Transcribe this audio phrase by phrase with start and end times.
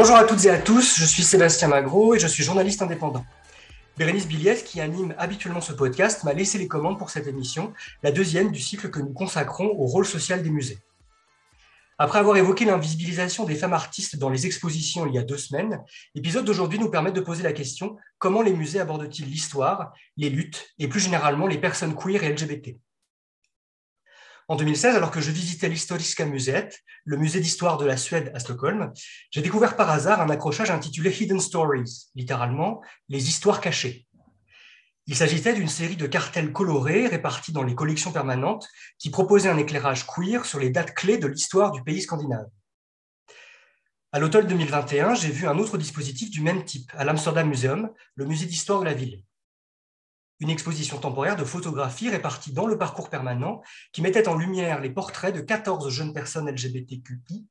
[0.00, 3.22] Bonjour à toutes et à tous, je suis Sébastien Magro et je suis journaliste indépendant.
[3.98, 8.10] Bérénice Billiès, qui anime habituellement ce podcast, m'a laissé les commandes pour cette émission, la
[8.10, 10.78] deuxième du cycle que nous consacrons au rôle social des musées.
[11.98, 15.84] Après avoir évoqué l'invisibilisation des femmes artistes dans les expositions il y a deux semaines,
[16.14, 20.70] l'épisode d'aujourd'hui nous permet de poser la question comment les musées abordent-ils l'histoire, les luttes
[20.78, 22.80] et plus généralement les personnes queer et LGBT
[24.50, 26.70] en 2016, alors que je visitais l'Historiska Museet,
[27.04, 28.92] le musée d'histoire de la Suède à Stockholm,
[29.30, 34.08] j'ai découvert par hasard un accrochage intitulé Hidden Stories, littéralement les histoires cachées.
[35.06, 38.66] Il s'agissait d'une série de cartels colorés répartis dans les collections permanentes
[38.98, 42.48] qui proposaient un éclairage queer sur les dates clés de l'histoire du pays scandinave.
[44.10, 48.24] À l'automne 2021, j'ai vu un autre dispositif du même type à l'Amsterdam Museum, le
[48.24, 49.22] musée d'histoire de la ville
[50.40, 54.90] une exposition temporaire de photographies réparties dans le parcours permanent qui mettait en lumière les
[54.90, 57.46] portraits de 14 jeunes personnes LGBTQI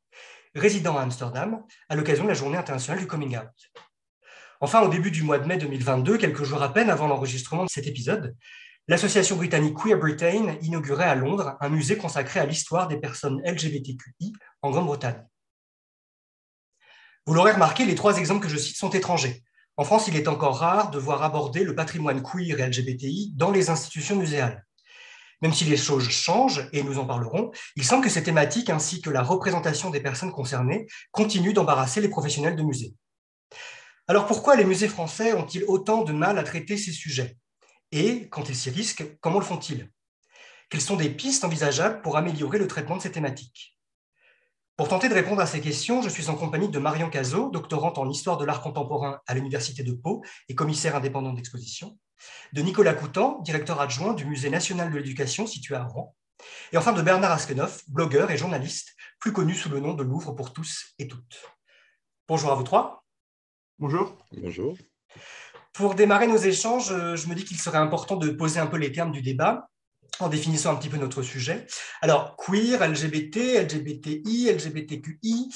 [0.56, 3.48] résidant à Amsterdam à l'occasion de la journée internationale du coming out.
[4.62, 7.70] Enfin, au début du mois de mai 2022, quelques jours à peine avant l'enregistrement de
[7.70, 8.36] cet épisode,
[8.88, 14.34] l'association britannique Queer Britain inaugurait à Londres un musée consacré à l'histoire des personnes LGBTQI
[14.62, 15.24] en Grande-Bretagne.
[17.26, 19.44] Vous l'aurez remarqué, les trois exemples que je cite sont étrangers.
[19.80, 23.50] En France, il est encore rare de voir aborder le patrimoine queer et LGBTI dans
[23.50, 24.66] les institutions muséales.
[25.42, 29.02] Même si les choses changent, et nous en parlerons, il semble que ces thématiques ainsi
[29.02, 32.94] que la représentation des personnes concernées continuent d'embarrasser les professionnels de musées.
[34.10, 37.38] Alors pourquoi les musées français ont-ils autant de mal à traiter ces sujets?
[37.94, 39.90] Et, quand ils s'y risquent, comment le font-ils?
[40.70, 43.79] Quelles sont des pistes envisageables pour améliorer le traitement de ces thématiques?
[44.80, 47.98] Pour tenter de répondre à ces questions, je suis en compagnie de Marion Cazot, doctorante
[47.98, 52.00] en histoire de l'art contemporain à l'Université de Pau et commissaire indépendant d'exposition,
[52.54, 56.16] de Nicolas Coutan, directeur adjoint du Musée national de l'éducation situé à Rouen,
[56.72, 60.32] et enfin de Bernard Askenoff, blogueur et journaliste, plus connu sous le nom de Louvre
[60.32, 61.44] pour tous et toutes.
[62.30, 63.04] Bonjour à vous trois.
[63.80, 64.18] Bonjour.
[64.32, 64.78] Bonjour.
[65.74, 68.94] Pour démarrer nos échanges, je me dis qu'il serait important de poser un peu les
[68.94, 69.68] termes du débat
[70.20, 71.66] en définissant un petit peu notre sujet.
[72.02, 75.50] Alors, queer, LGBT, LGBTI, LGBTQI,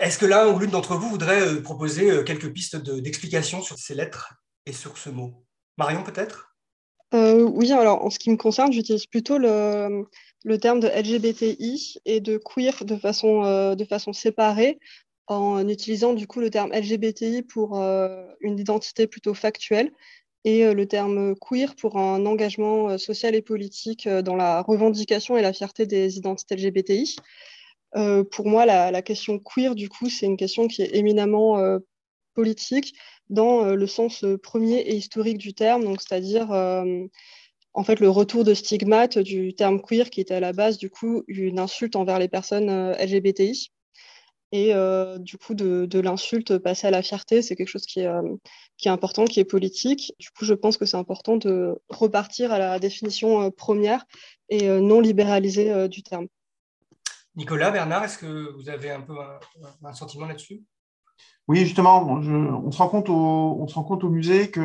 [0.00, 3.78] est-ce que l'un ou l'une d'entre vous voudrait euh, proposer euh, quelques pistes d'explication sur
[3.78, 4.34] ces lettres
[4.66, 5.44] et sur ce mot?
[5.78, 6.54] Marion, peut-être?
[7.14, 10.04] Euh, Oui, alors en ce qui me concerne, j'utilise plutôt le,
[10.44, 14.80] le, terme de LGBTI et de queer de façon, de façon séparée,
[15.28, 17.76] en utilisant du coup le terme LGBTI pour
[18.40, 19.92] une identité plutôt factuelle
[20.44, 24.62] et euh, le terme queer pour un engagement euh, social et politique euh, dans la
[24.62, 27.16] revendication et la fierté des identités LGBTI.
[28.30, 31.78] pour moi, la, question queer, du coup, c'est une question qui est éminemment
[32.34, 32.94] politique
[33.30, 39.18] dans le sens premier et historique du terme, c'est-à-dire en fait le retour de stigmate
[39.18, 42.92] du terme queer qui était à la base du coup une insulte envers les personnes
[42.98, 43.70] LGBTI
[44.54, 48.06] et euh, du coup de, l'insulte passer à la fierté, c'est quelque chose qui est,
[48.06, 48.36] euh,
[48.78, 50.14] qui est, important, qui est politique.
[50.20, 54.04] Du coup, je pense que c'est important de repartir à la définition euh, première
[54.48, 56.28] et non libéralisée du terme.
[57.34, 59.14] Nicolas, Bernard, est-ce que vous avez un peu
[59.82, 60.62] un, sentiment là-dessus?
[61.48, 64.60] Oui, justement, on, se rend compte au, on se rend compte au musée que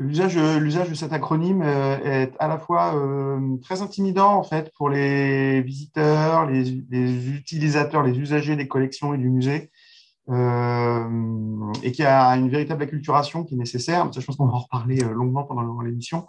[0.00, 4.88] L'usage, de cet acronyme euh, est à la fois euh, très intimidant en fait pour
[4.88, 6.70] les visiteurs, les,
[7.28, 9.70] utilisateurs, les usagers des collections et du musée,
[10.30, 14.10] euh, et qui a une véritable acculturation qui est nécessaire.
[14.10, 16.26] Je pense qu'on va en reparler longuement pendant l'émission,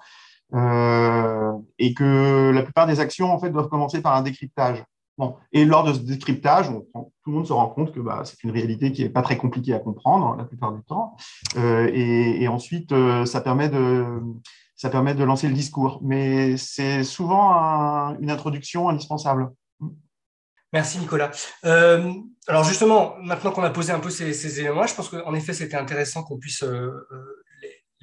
[0.53, 4.83] et que la plupart des actions en fait doivent commencer par un décryptage
[5.51, 8.51] et lors de ce décryptage, tout le monde se rend compte que bah, c'est une
[8.51, 11.15] réalité qui n'est pas très compliquée à comprendre la plupart du temps.
[11.57, 15.99] Euh, et, ensuite, euh, ça, permet de, lancer le discours.
[16.03, 19.49] Mais c'est souvent une introduction indispensable.
[20.73, 21.31] Merci Nicolas.
[21.65, 22.13] Euh,
[22.47, 25.75] alors justement, maintenant qu'on a posé un peu ces, éléments, je pense qu'en effet c'était
[25.75, 26.63] intéressant qu'on puisse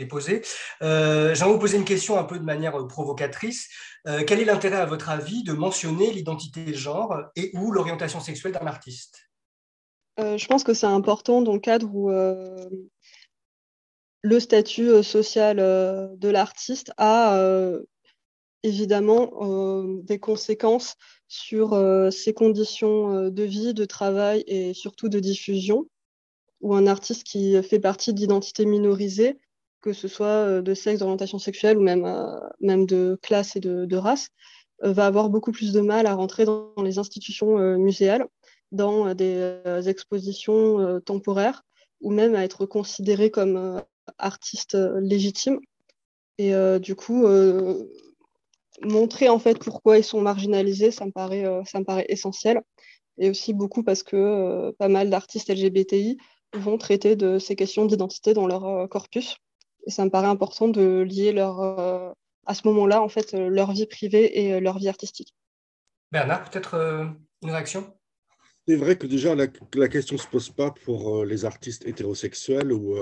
[0.06, 0.42] poser.
[0.82, 3.68] Euh, J'aimerais vous poser une question un peu de manière euh, provocatrice.
[4.06, 8.20] Euh, quel est l'intérêt, à votre avis, de mentionner l'identité de genre et ou l'orientation
[8.20, 9.24] sexuelle d'un artiste?
[10.18, 12.10] Je pense que c'est important dans le cadre où
[14.22, 17.40] le statut social de l'artiste a
[18.64, 19.30] évidemment
[20.02, 20.96] des conséquences
[21.28, 21.80] sur
[22.10, 25.88] ses conditions de vie, de travail et surtout de diffusion,
[26.62, 29.38] ou un artiste qui fait partie d'identités minorisées
[29.80, 33.60] que ce soit euh, de sexe, d'orientation sexuelle ou même, euh, même de classe et
[33.60, 34.28] de, race,
[34.84, 38.26] euh, va avoir beaucoup plus de mal à rentrer dans les institutions muséales,
[38.72, 41.62] dans des expositions temporaires
[42.00, 43.82] ou même à être considéré comme
[44.18, 45.58] artiste légitime.
[46.38, 47.26] Et du coup,
[48.82, 52.60] montrer en fait pourquoi ils sont marginalisés, ça me paraît, ça me paraît essentiel.
[53.18, 56.18] et aussi beaucoup parce que pas mal d'artistes LGBTI
[56.54, 59.38] vont traiter de ces questions d'identité dans leur corpus.
[59.86, 63.86] Et ça me paraît important de lier leur, à ce moment-là, en fait, leur vie
[63.86, 65.34] privée et leur vie artistique.
[66.12, 66.74] Bernard, peut-être
[67.42, 67.94] une réaction?
[68.66, 69.48] C'est vrai que déjà, la,
[69.88, 72.96] question ne se pose pas pour les artistes hétérosexuels où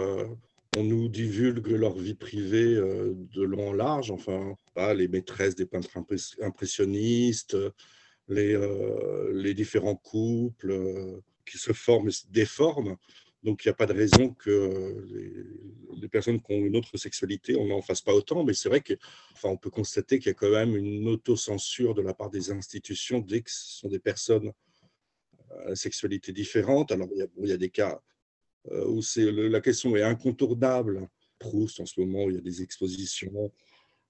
[0.76, 4.54] on nous divulgue leur vie privée euh, de long en large, enfin,
[4.94, 5.90] les maîtresses des peintres
[6.42, 7.56] impressionnistes,
[8.28, 12.96] les, euh, les différents couples euh, qui se forment et se déforment.
[13.46, 15.06] Donc, il n'y a pas de raison que
[16.00, 18.42] les, personnes qui ont une autre sexualité, on n'en fasse pas autant.
[18.42, 18.96] Mais c'est vrai qu'on
[19.34, 23.20] enfin, peut constater qu'il y a quand même une autocensure de la part des institutions
[23.20, 24.52] dès que ce sont des personnes
[25.68, 26.90] à sexualité différente.
[26.90, 28.02] Alors, il y a, des cas
[28.72, 31.08] euh, où c'est la question est incontournable.
[31.38, 33.52] Proust, en ce moment, il y a des expositions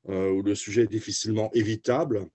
[0.09, 2.31] euh, où le sujet est difficilement évitable.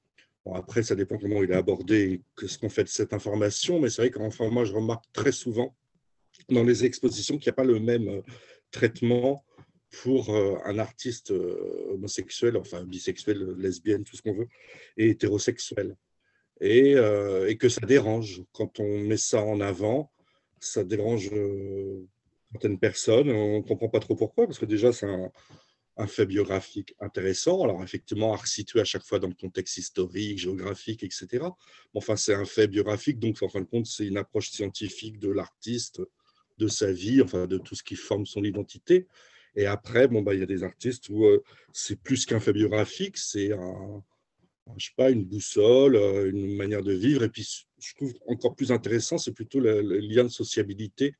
[0.53, 3.89] après, ça dépend comment il est abordé et ce qu'on fait de cette information, mais
[3.89, 5.75] c'est vrai qu'enfin, moi, je remarque très souvent
[6.49, 8.21] dans les expositions qu'il n'y a pas le même euh,
[8.71, 9.43] traitement
[10.03, 11.33] pour un artiste
[11.89, 14.47] homosexuel, enfin bisexuel, lesbienne, tout ce qu'on veut,
[14.95, 15.97] et hétérosexuel.
[16.61, 20.09] Et, et, que ça dérange quand on met ça en avant
[20.61, 22.07] ça dérange euh,
[22.53, 23.29] certaines personnes.
[23.29, 25.31] On ne comprend pas trop pourquoi, parce que déjà, c'est un,
[26.07, 27.63] fait biographique intéressant.
[27.63, 31.27] Alors, effectivement, à resituer à chaque fois dans le contexte historique, géographique, etc.
[31.31, 31.47] Mais
[31.95, 35.29] enfin, c'est un fait biographique, donc en fin de compte, c'est une approche scientifique de
[35.29, 36.01] l'artiste,
[36.61, 39.07] de sa vie, enfin, de tout ce qui forme son identité.
[39.55, 41.43] Et après, bon, bah, il y a des artistes où euh,
[41.73, 44.03] c'est plus qu'un fait biographique, c'est un,
[44.77, 47.23] je sais pas, une boussole, euh, une manière de vivre.
[47.23, 51.15] Et puis, je trouve encore plus intéressant, c'est plutôt le, lien de sociabilité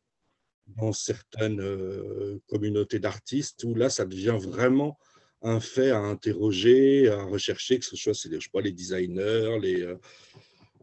[0.78, 4.98] dans certaines euh, communautés d'artistes, où là, ça devient vraiment
[5.42, 9.96] un fait à interroger, à rechercher, que ce soit je sais pas, les designers, les,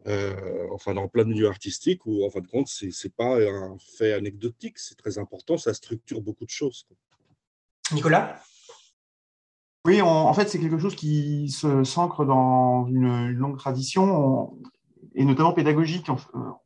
[0.07, 3.37] euh, enfin dans plein de milieux artistiques, où en fin de compte, ce n'est pas
[3.39, 6.87] un fait anecdotique, c'est très important, ça structure beaucoup de choses.
[7.91, 8.39] Nicolas?
[9.85, 11.49] Oui, en fait, c'est quelque chose qui
[11.83, 14.53] s'ancre dans une, longue tradition,
[15.15, 16.07] et notamment pédagogique.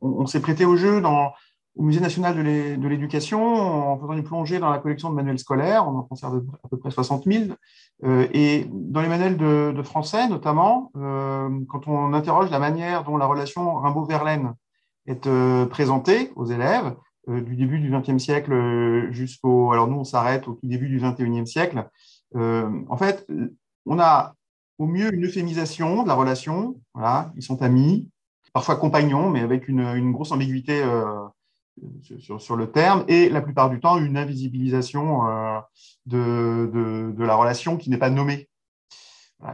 [0.00, 1.32] On, s'est prêté au jeu dans,
[1.76, 5.88] au Musée national de l'éducation en faisant une plongée dans la collection de manuels scolaires.
[5.88, 7.44] On en conserve à peu près 60 000.
[8.04, 13.16] Euh, et dans les manuels de, français, notamment, euh, quand on interroge la manière dont
[13.16, 14.54] la relation Rimbaud-Verlaine
[15.06, 16.94] est euh, présentée aux élèves,
[17.26, 19.72] du début du XXe siècle jusqu'au...
[19.72, 21.88] Alors nous, on s'arrête au tout début du XXIe siècle.
[22.34, 23.26] En fait,
[23.86, 24.34] on a
[24.78, 26.76] au mieux une euphémisation de la relation.
[26.92, 28.10] Voilà, ils sont amis,
[28.52, 30.84] parfois compagnons, mais avec une, grosse ambiguïté
[31.82, 35.60] euh, sur, le terme, et la plupart du temps une invisibilisation euh,
[36.06, 38.48] de, la relation qui n'est pas nommée.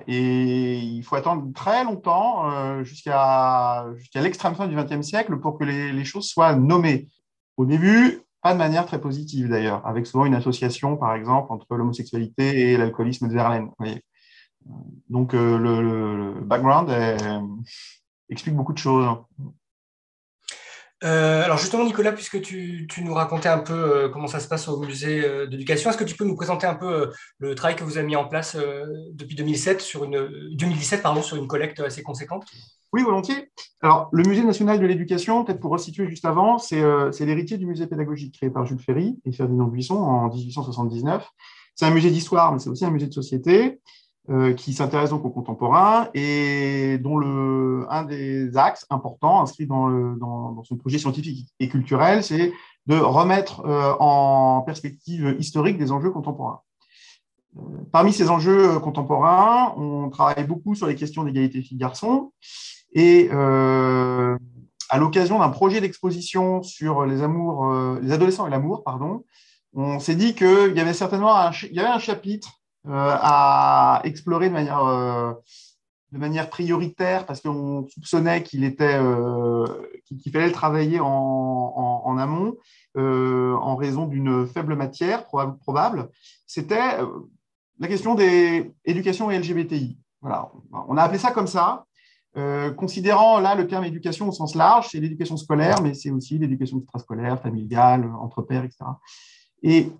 [0.06, 6.04] Et il faut attendre très longtemps, jusqu'à l'extrême fin du XXe siècle, pour que les,
[6.04, 7.08] choses soient nommées.
[7.56, 11.74] Au début, pas de manière très positive d'ailleurs, avec souvent une association, par exemple, entre
[11.74, 13.70] l'homosexualité et l'alcoolisme de Verlaine.
[15.08, 16.88] Donc euh, le, background
[18.28, 19.08] explique beaucoup de choses.
[21.02, 24.68] Euh, alors justement, Nicolas, puisque tu, nous racontais un peu euh, comment ça se passe
[24.68, 27.96] au musée d'éducation, est-ce que tu peux nous présenter un peu le travail que vous
[27.96, 28.56] avez mis en place
[29.12, 32.44] depuis 2007 sur une, 2017 pardon, sur une collecte assez conséquente?
[32.92, 33.52] Oui, volontiers.
[33.82, 37.66] Alors, le Musée national de l'éducation, peut-être pour resituer juste avant, euh, c'est l'héritier du
[37.66, 41.24] musée pédagogique créé par Jules Ferry et Ferdinand Buisson en 1879.
[41.76, 43.80] C'est un musée d'histoire, mais c'est aussi un musée de société
[44.28, 49.88] euh, qui s'intéresse donc aux contemporains et dont le, un des axes importants inscrits dans,
[49.88, 50.18] le,
[50.64, 52.52] son projet scientifique et culturel, c'est
[52.86, 56.60] de remettre euh, en perspective historique des enjeux contemporains.
[57.92, 62.32] Parmi ces enjeux contemporains, on travaille beaucoup sur les questions d'égalité filles-garçons
[62.92, 64.36] et euh,
[64.88, 69.24] à l'occasion d'un projet d'exposition sur les amours, euh, les adolescents et l'amour, pardon,
[69.72, 74.00] on s'est dit qu'il y avait certainement un, il y avait un chapitre euh, à
[74.04, 74.82] explorer de manière,
[76.12, 78.98] de manière prioritaire parce qu'on soupçonnait qu'il était,
[80.06, 82.56] qu'il fallait le travailler en, en, amont
[82.96, 86.08] en raison d'une faible matière probable.
[86.46, 86.98] C'était
[87.78, 89.98] la question des éducations et LGBTI.
[90.20, 91.86] Voilà, on a appelé ça comme ça.
[92.36, 96.38] Euh, considérant là le terme éducation au sens large, c'est l'éducation scolaire, mais c'est aussi
[96.38, 98.84] l'éducation extrascolaire, familiale, entre pairs, etc.
[99.62, 99.90] Et euh,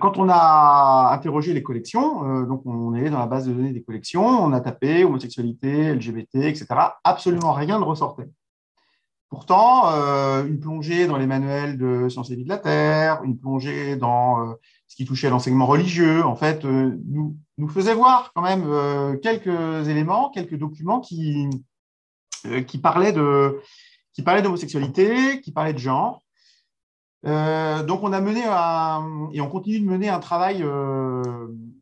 [0.00, 3.72] quand on a interrogé les collections, euh, donc on est dans la base de données
[3.72, 6.66] des collections, on a tapé homosexualité, LGBT, etc.
[7.04, 8.28] Absolument rien ne ressortait.
[9.28, 9.86] Pourtant,
[10.44, 14.56] une plongée dans les manuels de sciences et vie de la Terre, une plongée dans
[14.92, 18.64] ce qui touchait à l'enseignement religieux, en fait, euh, nous, nous faisait voir quand même
[18.66, 21.48] euh, quelques éléments, quelques documents qui,
[22.44, 26.22] euh, qui parlaient d'homosexualité, qui parlait de genre.
[27.24, 31.22] Euh, donc, on a mené un, et on continue de mener un travail euh,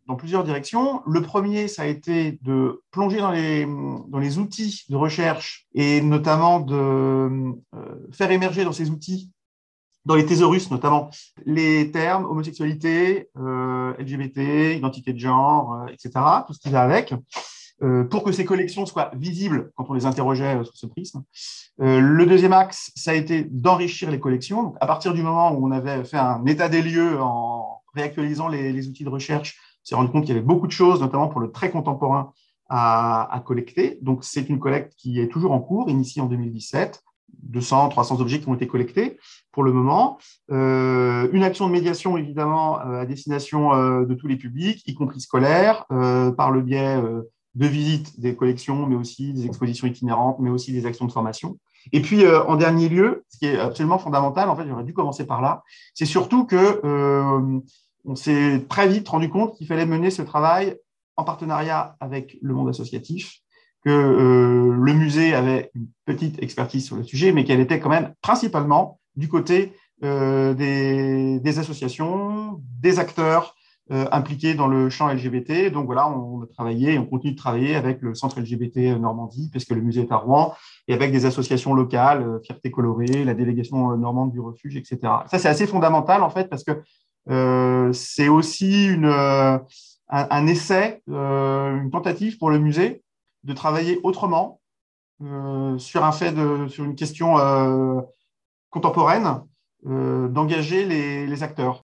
[0.07, 1.03] dans plusieurs directions.
[1.07, 6.75] Le premier, ça a été de plonger dans les, outils de recherche et notamment de
[6.75, 7.53] euh,
[8.13, 9.31] faire émerger dans ces outils,
[10.05, 11.11] dans les thésaurus notamment,
[11.47, 16.11] les termes homosexualité, LGBT, identité de genre, etc.,
[16.47, 17.15] tout ce qui va avec.
[17.83, 21.23] Euh, pour que ces collections soient visibles quand on les interrogeait euh, sur ce prisme.
[21.81, 24.63] Euh, le deuxième axe, ça a été d'enrichir les collections.
[24.65, 28.49] Donc, à partir du moment où on avait fait un état des lieux en réactualisant
[28.49, 31.29] les, outils de recherche, on s'est rendu compte qu'il y avait beaucoup de choses, notamment
[31.29, 32.33] pour le très contemporain,
[32.69, 33.99] à, collecter.
[34.03, 37.03] Donc, c'est une collecte qui est toujours en cours, initiée en 2017.
[37.43, 39.17] 200, 300 objets qui ont été collectés
[39.51, 40.19] pour le moment.
[40.49, 43.71] une action de médiation, évidemment, à destination
[44.05, 47.01] de tous les publics, y compris scolaires, par le biais
[47.55, 51.59] de visite des collections, mais aussi des expositions itinérantes, mais aussi des actions de formation.
[51.93, 54.93] Et puis, euh, en dernier lieu, ce qui est absolument fondamental, en fait, j'aurais dû
[54.93, 55.63] commencer par là,
[55.95, 57.61] c'est surtout que euh,
[58.05, 60.77] on s'est très vite rendu compte qu'il fallait mener ce travail
[61.17, 63.41] en partenariat avec le monde associatif,
[63.85, 67.89] que euh, le musée avait une petite expertise sur le sujet, mais qu'elle était quand
[67.89, 73.60] même principalement du côté des, des, associations, des acteurs euh,
[73.91, 75.73] impliqués dans le champ LGBT.
[75.73, 79.49] Donc voilà, on a travaillé et on continue de travailler avec le centre LGBT Normandie,
[79.51, 80.55] puisque le musée est à Rouen,
[80.87, 84.99] et avec des associations locales, euh, Fierté Colorée, la délégation normande du refuge, etc.
[85.27, 86.83] Ça, c'est assez fondamental, en fait, parce que
[87.31, 89.07] euh, c'est aussi une,
[90.09, 93.03] un, essai, une tentative pour le musée
[93.45, 94.61] de travailler autrement
[95.79, 96.03] sur
[96.85, 97.35] une question
[98.71, 99.43] contemporaine,
[99.85, 101.83] d'engager les acteurs.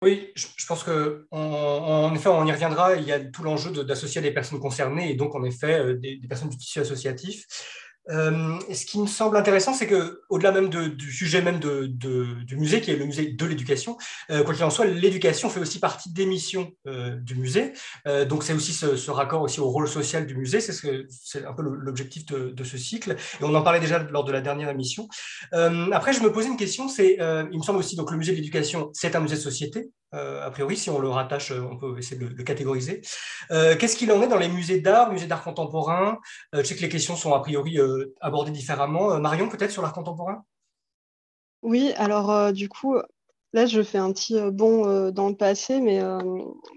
[0.00, 2.94] Oui, je, pense que en effet, on y reviendra.
[2.94, 6.16] Il y a tout l'enjeu d'associer les personnes concernées et donc en effet euh, des,
[6.16, 7.46] des personnes du tissu associatif.
[8.10, 12.80] Euh, ce qui me semble intéressant, c'est que au-delà même du sujet même du musée,
[12.80, 13.96] qui est le musée de l'éducation,
[14.30, 17.72] euh, quoi qu'il en soit, l'éducation fait aussi partie des missions euh, du musée.
[18.28, 20.60] Donc c'est aussi ce, raccord aussi au rôle social du musée.
[20.60, 23.12] C'est ce c'est un peu l'objectif de, de, ce cycle.
[23.12, 25.08] Et on en parlait déjà lors de la dernière émission.
[25.52, 26.88] après, je me posais une question.
[26.88, 27.18] C'est,
[27.52, 29.90] il me semble aussi donc le musée de l'éducation, c'est un musée de société.
[30.12, 33.02] A priori, si on le rattache, on peut essayer de le, catégoriser.
[33.50, 36.18] Qu'est-ce qu'il en est dans les musées d'art, musées d'art contemporain?
[36.52, 37.78] Je sais que les questions sont a priori
[38.20, 39.12] aborder différemment.
[39.12, 40.44] Euh, Marion, peut-être sur l'art contemporain?
[41.62, 42.96] Oui, alors euh, du coup,
[43.52, 46.00] là, je fais un petit euh, bond dans le passé, mais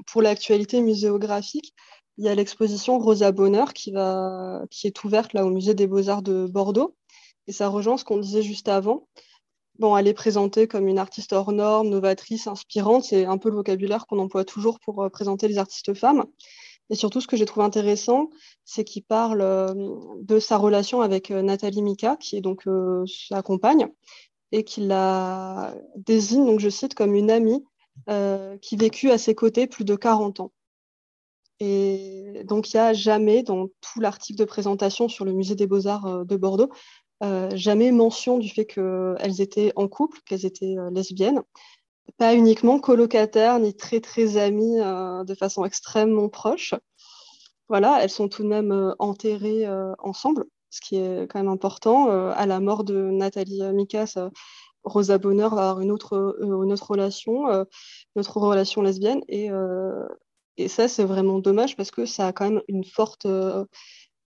[0.08, 1.74] pour l'actualité muséographique,
[2.18, 3.94] il y a l'exposition Rosa Bonheur qui,
[4.70, 6.96] qui est ouverte là au musée des Beaux-Arts de Bordeaux.
[7.48, 9.08] Et ça rejoint ce qu'on disait juste avant.
[9.98, 13.04] Elle est présentée comme une artiste hors norme, novatrice, inspirante.
[13.06, 16.26] C'est un peu le vocabulaire qu'on emploie toujours pour présenter les artistes femmes.
[16.92, 18.30] Et surtout, ce que j'ai trouvé intéressant,
[18.66, 19.74] c'est qu'il parle euh,
[20.20, 23.88] de sa relation avec euh, Nathalie Mika, qui est donc euh, sa compagne,
[24.52, 27.66] et qu'il la désigne, donc je cite, comme une amie
[28.62, 30.52] qui vécut à ses côtés plus de 40 ans.
[31.60, 35.68] Et donc, il n'y a jamais, dans tout l'article de présentation sur le musée des
[35.68, 36.70] beaux-arts de Bordeaux,
[37.54, 41.42] jamais mention du fait qu'elles étaient en couple, qu'elles étaient lesbiennes
[42.18, 46.74] pas uniquement colocataires ni très très amies euh, de façon extrêmement proche.
[47.70, 51.52] Voilà, elles sont tout de même euh, enterrées euh, ensemble, ce qui est quand même
[51.52, 52.10] important.
[52.10, 54.18] à la mort de Nathalie Mikas,
[54.84, 57.46] Rosa Bonheur va avoir une autre, une autre relation,
[58.16, 59.22] notre relation lesbienne.
[59.28, 63.28] Et ça, c'est vraiment dommage parce que ça a quand même une forte,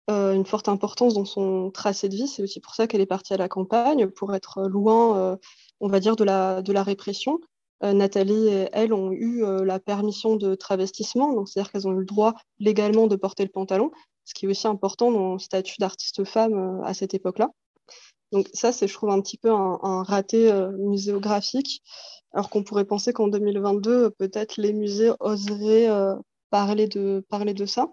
[0.10, 2.28] une forte importance dans son tracé de vie.
[2.28, 5.38] C'est aussi pour ça qu'elle est partie à la campagne, pour être loin,
[5.80, 7.39] on va dire, de la, de la répression.
[7.84, 12.00] Euh, Nathalie et elle ont eu euh, la permission de travestissement, c'est-à-dire qu'elles ont eu
[12.00, 13.92] le droit légalement de porter le pantalon,
[14.25, 17.50] ce qui est aussi important dans le statut d'artiste femme euh, à cette époque-là.
[18.32, 21.82] Donc ça, c'est, je trouve, un petit peu un, raté muséographique,
[22.32, 25.89] alors qu'on pourrait penser qu'en 2022, peut-être les musées oseraient
[26.51, 27.88] parler, de, parler de ça.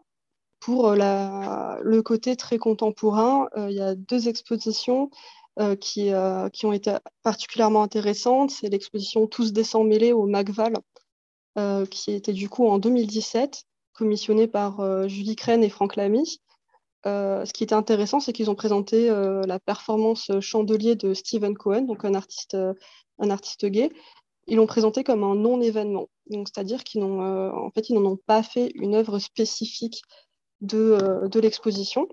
[0.67, 5.11] Pour le côté très contemporain, il y a deux expositions
[5.61, 8.51] euh, qui, euh, qui, ont été particulièrement intéressantes.
[8.51, 10.75] C'est l'exposition Tous des sangs mêlés au MACVAL,
[11.57, 13.63] euh, qui était du coup en 2017,
[13.95, 16.41] commissionnée par Julie Crène et Franck Lamy.
[17.05, 22.05] ce qui était intéressant, c'est qu'ils ont présenté la performance Chandelier de Stephen Cohen, donc
[22.05, 22.57] un artiste,
[23.21, 23.91] un artiste gay.
[24.49, 26.09] Ils l'ont présenté comme un non-événement.
[26.29, 30.03] c'est-à-dire qu'ils n'ont en fait, n'en ont pas fait une œuvre spécifique
[30.61, 32.09] de, de l'exposition.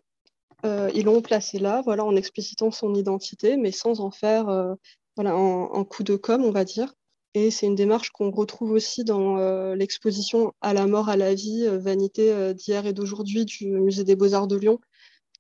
[0.66, 4.76] Euh, ils l'ont placé là, voilà, en explicitant son identité, mais sans en faire euh,
[5.16, 6.94] voilà, un, coup de com', on va dire.
[7.34, 11.34] Et c'est une démarche qu'on retrouve aussi dans euh, l'exposition À la mort, à la
[11.34, 14.80] vie, vanité d'hier et d'aujourd'hui du Musée des Beaux-Arts de Lyon,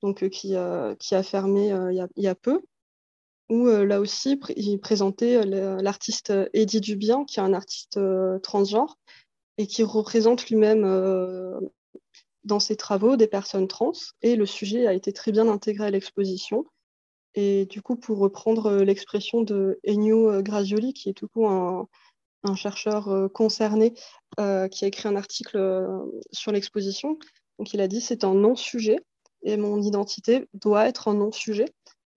[0.01, 0.55] donc, qui,
[0.99, 2.61] qui, a fermé il y a, peu.
[3.49, 7.99] où là aussi, il présentait l'artiste Eddie Dubien, qui est un artiste
[8.41, 8.97] transgenre
[9.59, 10.83] et qui représente lui-même
[12.43, 13.93] dans ses travaux des personnes trans.
[14.21, 16.65] Et le sujet a été très bien intégré à l'exposition.
[17.35, 21.87] Et du coup, pour reprendre l'expression de Ennio Grazioli, qui est tout coup un,
[22.55, 23.93] chercheur concerné
[24.37, 25.89] qui a écrit un article
[26.31, 27.17] sur l'exposition,
[27.57, 28.99] donc il a dit c'est un non-sujet
[29.43, 31.65] et mon identité doit être un non-sujet.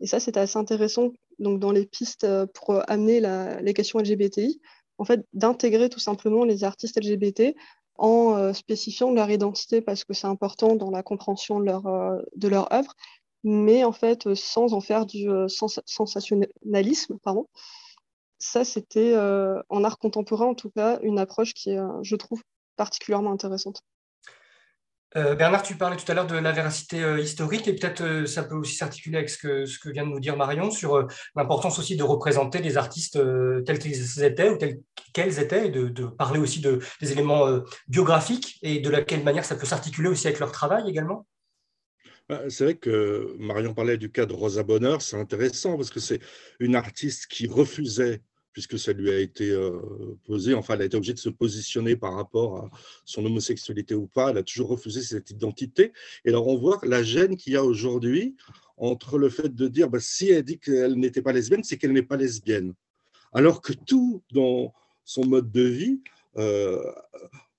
[0.00, 3.20] Et ça, c'est assez intéressant donc, dans les pistes pour amener
[3.60, 4.60] les questions LGBTI,
[4.98, 7.54] en fait, d'intégrer tout simplement les artistes LGBT
[7.98, 12.22] en euh, spécifiant leur identité parce que c'est important dans la compréhension de leur, euh,
[12.72, 12.94] œuvre,
[13.44, 17.18] mais en fait sans en faire du euh, sensationnalisme.
[17.22, 17.46] Pardon.
[18.38, 19.16] Ça, c'était
[19.70, 22.42] en art contemporain, en tout cas, une approche qui est, je trouve,
[22.76, 23.80] particulièrement intéressante.
[25.16, 28.26] Euh, Bernard, tu parlais tout à l'heure de la véracité euh, historique et peut-être euh,
[28.26, 31.96] ça peut aussi s'articuler avec ce que, vient de nous dire Marion sur l'importance aussi
[31.96, 33.18] de représenter les artistes
[33.64, 34.80] tels qu'ils étaient ou tels
[35.14, 39.56] qu'elles étaient et de, parler aussi de, des éléments biographiques et de laquelle manière ça
[39.56, 41.26] peut s'articuler aussi avec leur travail également.
[42.28, 46.00] Bah, c'est vrai que Marion parlait du cas de Rosa Bonheur, c'est intéressant parce que
[46.00, 46.20] c'est
[46.60, 48.20] une artiste qui refusait
[48.56, 49.78] puisque ça lui a été euh,
[50.24, 50.54] posé.
[50.54, 52.70] Enfin, elle a été obligée de se positionner par rapport à
[53.04, 54.30] son homosexualité ou pas.
[54.30, 55.92] Elle a toujours refusé cette identité.
[56.24, 58.34] Et alors, on voit la gêne qu'il y a aujourd'hui
[58.78, 61.92] entre le fait de dire, bah, si elle dit qu'elle n'était pas lesbienne, c'est qu'elle
[61.92, 62.72] n'est pas lesbienne.
[63.34, 64.72] Alors que tout dans
[65.04, 66.00] son mode de vie,
[66.38, 66.82] euh,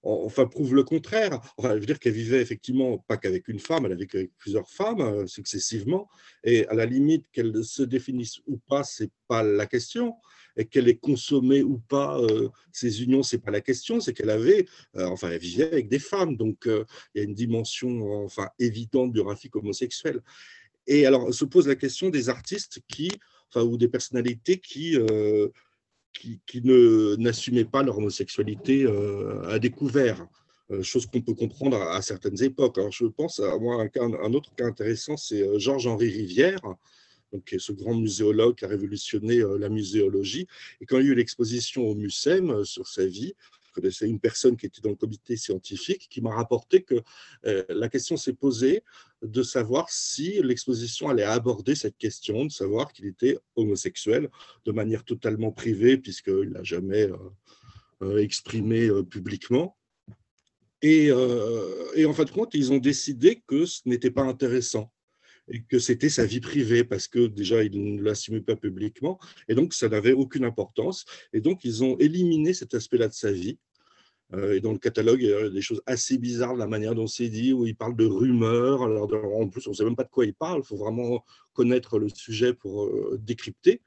[0.03, 1.39] enfin, prouve le contraire.
[1.57, 4.31] Enfin, elle veut dire qu'elle vivait effectivement pas qu'avec une femme, elle a vécu avec
[4.37, 6.09] plusieurs femmes euh, successivement.
[6.43, 10.15] Et à la limite, qu'elle se définisse ou pas, c'est pas la question
[10.57, 14.31] et qu'elle ait consommé ou pas euh, ces unions, c'est pas la question, c'est qu'elle
[14.31, 16.83] avait, euh, enfin, elle vivait avec des femmes, donc euh,
[17.13, 20.21] il y a une dimension, enfin, évidente biographique homosexuelle.
[20.87, 23.11] Et alors se pose la question des artistes qui,
[23.49, 24.97] enfin, ou des personnalités qui
[26.19, 26.61] qui, qui
[27.17, 28.85] n'assumaient pas leur homosexualité
[29.47, 30.25] à découvert,
[30.81, 32.77] chose qu'on peut comprendre à, certaines époques.
[32.77, 36.61] Alors je pense à un, autre cas intéressant, c'est Georges-Henri Rivière,
[37.33, 40.47] donc, ce grand muséologue qui a révolutionné euh, la muséologie.
[40.81, 43.35] Et quand il y a eu l'exposition au MUSEM euh, sur sa vie,
[43.81, 46.95] connaissais une personne qui était dans le comité scientifique qui m'a rapporté que
[47.45, 48.83] euh, la question s'est posée
[49.21, 54.29] de savoir si l'exposition allait aborder cette question, de savoir qu'il était homosexuel
[54.65, 57.09] de manière totalement privée, puisqu'il ne l'a jamais
[58.19, 59.75] exprimé publiquement.
[60.83, 61.07] Et,
[61.95, 64.91] et, en fin de compte, ils ont décidé que ce n'était pas intéressant
[65.49, 69.55] et que c'était sa vie privée parce que déjà il ne l'assumait pas publiquement et
[69.55, 73.57] donc ça n'avait aucune importance et donc ils ont éliminé cet aspect-là de sa vie.
[74.33, 76.95] Euh, et dans le catalogue, il y a des choses assez bizarres de la manière
[76.95, 78.81] dont c'est dit, où il parle de rumeurs.
[78.81, 80.61] En plus, on ne sait même pas de quoi il parle.
[80.63, 83.81] Il faut vraiment connaître le sujet pour euh, décrypter.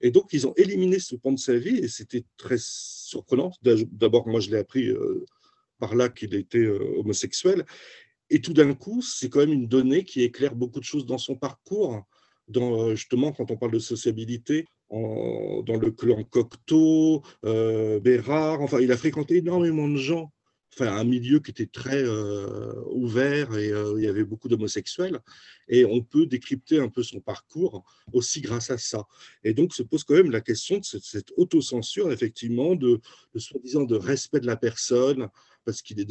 [0.00, 3.52] Et donc, ils ont éliminé ce pan de sa vie et c'était très surprenant.
[3.62, 5.24] D'abord, moi, je l'ai appris euh,
[5.78, 7.64] par là qu'il était homosexuel.
[8.30, 11.18] Et tout d'un coup, c'est quand même une donnée qui éclaire beaucoup de choses dans
[11.18, 12.02] son parcours.
[12.90, 18.96] Justement, quand on parle de sociabilité, dans le clan Cocteau, euh, Bérard, enfin, il a
[18.96, 20.32] fréquenté énormément de gens
[20.74, 25.20] enfin un milieu qui était très euh, ouvert et il y avait beaucoup d'homosexuels.
[25.68, 29.04] Et on peut décrypter un peu son parcours aussi grâce à ça.
[29.44, 33.00] Et donc se pose quand même la question de cette, cette autocensure, effectivement, de,
[33.34, 35.28] de soi-disant de respect de la personne,
[35.64, 36.04] parce qu'il est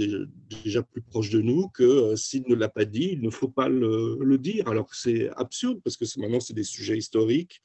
[0.64, 3.50] déjà, plus proche de nous, que euh, s'il ne l'a pas dit, il ne faut
[3.50, 4.68] pas le, dire.
[4.68, 7.62] Alors que c'est absurde, parce que maintenant, c'est des sujets historiques.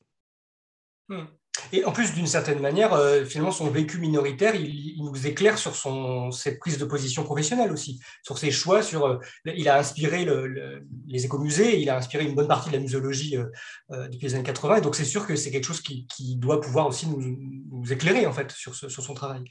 [1.09, 1.25] Hmm.
[1.73, 5.75] Et en plus, d'une certaine manière, euh, finalement, son vécu minoritaire, il, nous éclaire sur
[5.75, 8.83] son, ses prises de position professionnelle aussi, sur ses choix.
[8.83, 10.27] Sur, euh, il a inspiré
[11.07, 13.37] les écomusées, il a inspiré une bonne partie de la muséologie
[13.91, 14.77] depuis les années 80.
[14.77, 18.33] Et donc, c'est sûr que c'est quelque chose qui, doit pouvoir aussi nous, éclairer en
[18.33, 19.45] fait sur, sur son travail.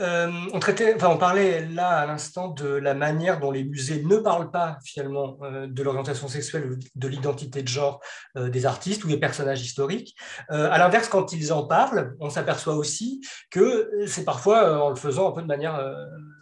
[0.00, 4.02] Euh, on, traitait, enfin, on parlait là à l'instant de la manière dont les musées
[4.02, 8.00] ne parlent pas finalement euh, de l'orientation sexuelle de l'identité de genre
[8.36, 10.16] euh, des artistes ou des personnages historiques.
[10.48, 15.30] à l'inverse, quand ils en parlent, on s'aperçoit aussi que c'est parfois en le faisant
[15.30, 15.80] un peu de manière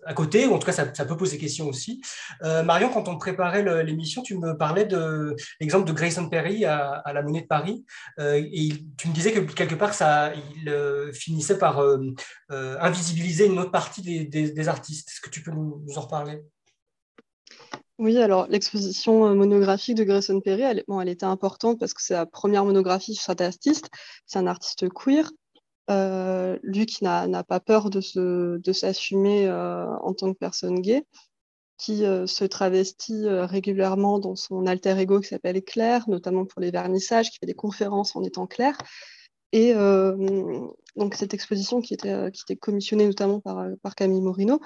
[0.07, 2.01] à côté, ou en tout cas ça, peut poser question aussi.
[2.43, 7.23] Marion, quand on préparait l'émission, tu me parlais de l'exemple de Grayson Perry à, la
[7.23, 7.85] Monnaie de Paris,
[8.19, 11.83] et tu me disais que quelque part ça, il finissait par
[12.51, 15.09] invisibiliser une autre partie des, artistes.
[15.09, 16.43] Est-ce que tu peux nous, en reparler?
[17.99, 22.15] Oui, alors l'exposition euh, monographique de Grayson Perry, elle, elle était importante parce que c'est
[22.15, 23.89] la première monographie sur cet artiste.
[24.27, 25.31] C'est un artiste queer,
[25.91, 31.05] euh, lui qui n'a pas peur de s'assumer euh, en tant que personne gay.
[31.77, 37.31] qui se travestit régulièrement dans son alter ego qui s'appelle Claire, notamment pour les vernissages,
[37.31, 38.79] qui fait des conférences en étant Claire.
[39.53, 39.75] Et
[40.97, 44.61] donc cette exposition qui était, commissionnée notamment par, Camille Morino,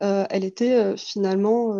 [0.00, 1.70] elle était finalement,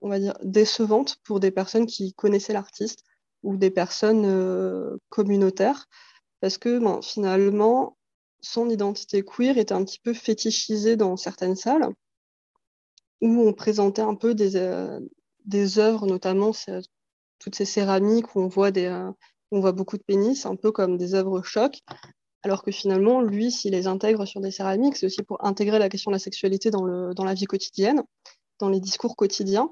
[0.00, 3.04] on va dire, décevante pour des personnes qui connaissaient l'artiste
[3.42, 5.86] ou des personnes communautaires,
[6.40, 7.96] parce que finalement,
[8.42, 11.88] son identité queer était un petit peu fétichisée dans certaines salles,
[13.20, 14.98] où on présentait un peu des,
[15.44, 16.50] des œuvres, notamment
[17.38, 18.88] toutes ces céramiques où on voit des,
[19.52, 21.80] on voit beaucoup de pénis, un peu comme des œuvres choc,
[22.42, 25.88] alors que finalement, lui, s'il les intègre sur des céramiques, c'est aussi pour intégrer la
[25.88, 28.02] question de la sexualité dans, le, dans la vie quotidienne,
[28.58, 29.70] dans les discours quotidiens.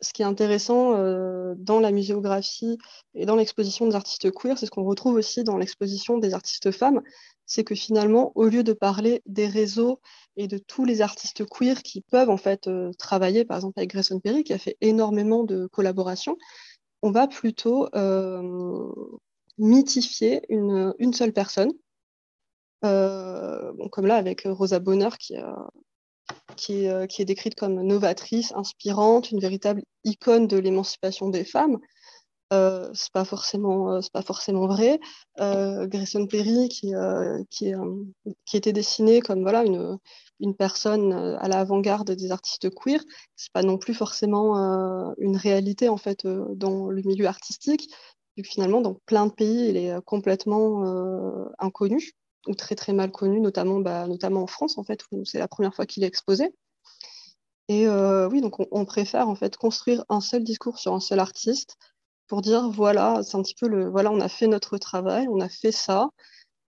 [0.00, 2.78] Ce qui est intéressant euh, dans la muséographie
[3.14, 6.70] et dans l'exposition des artistes queer, c'est ce qu'on retrouve aussi dans l'exposition des artistes
[6.70, 7.02] femmes,
[7.46, 10.00] c'est que finalement, au lieu de parler des réseaux
[10.36, 13.90] et de tous les artistes queer qui peuvent en fait euh, travailler, par exemple avec
[13.90, 16.36] Grayson Perry, qui a fait énormément de collaborations,
[17.02, 18.92] on va plutôt euh,
[19.58, 21.72] mythifier une, seule personne.
[22.82, 25.42] Comme là avec Rosa Bonheur qui, euh,
[26.56, 31.78] qui, qui, est décrite comme novatrice, inspirante, une véritable icône de l'émancipation des femmes.
[32.52, 34.98] Euh, c'est pas forcément c'est pas forcément vrai
[35.38, 36.94] Grayson Perry qui
[37.50, 39.64] qui était dessinée comme voilà
[40.40, 43.00] une personne euh, à l'avant-garde des artistes queer,
[43.36, 47.90] c'est pas non plus forcément euh, une réalité en fait euh, dans le milieu artistique,
[48.36, 50.84] vu que finalement dans plein de pays il est complètement
[51.58, 52.12] inconnu
[52.46, 55.48] ou très très mal connu, notamment bah, notamment en France en fait où c'est la
[55.48, 56.54] première fois qu'il est exposé.
[57.68, 61.76] Et oui, donc on, préfère en fait construire un seul discours sur un seul artiste
[62.26, 65.40] pour dire voilà, c'est un petit peu le voilà, on a fait notre travail, on
[65.40, 66.08] a fait ça,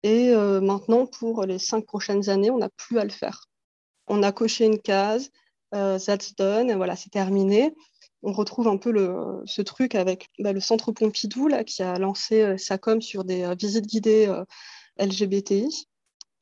[0.02, 3.50] et maintenant pour les cinq prochaines années, on n'a plus à le faire
[4.10, 5.32] on a coché une case,
[5.74, 7.74] euh, that's done, et voilà, c'est terminé.
[8.24, 11.98] On retrouve un peu le, ce truc avec bah, le Centre Pompidou là, qui a
[11.98, 14.28] lancé euh, sa com sur des euh, visites guidées
[15.00, 15.88] LGBTI.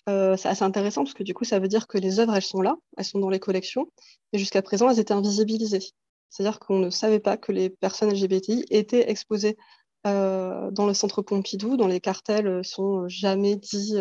[0.08, 2.62] c'est assez intéressant parce que du coup, ça veut dire que les œuvres, elles sont
[2.62, 3.88] là, elles sont dans les collections,
[4.34, 5.92] et jusqu'à présent, elles étaient invisibilisées.
[6.30, 9.58] C'est-à-dire qu'on ne savait pas que les personnes LGBTI étaient exposées
[10.04, 13.98] dans le centre Pompidou, dont les cartels sont jamais dits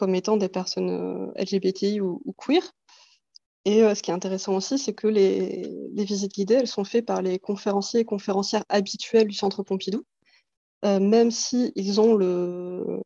[0.00, 2.62] comme étant des personnes euh, LGBTI ou, queer.
[3.66, 7.04] Et euh, ce qui est intéressant aussi, c'est que les, visites guidées, elles sont faites
[7.04, 10.02] par les conférenciers et conférencières habituels du Centre Pompidou,
[10.84, 12.16] euh, même s'ils ils ont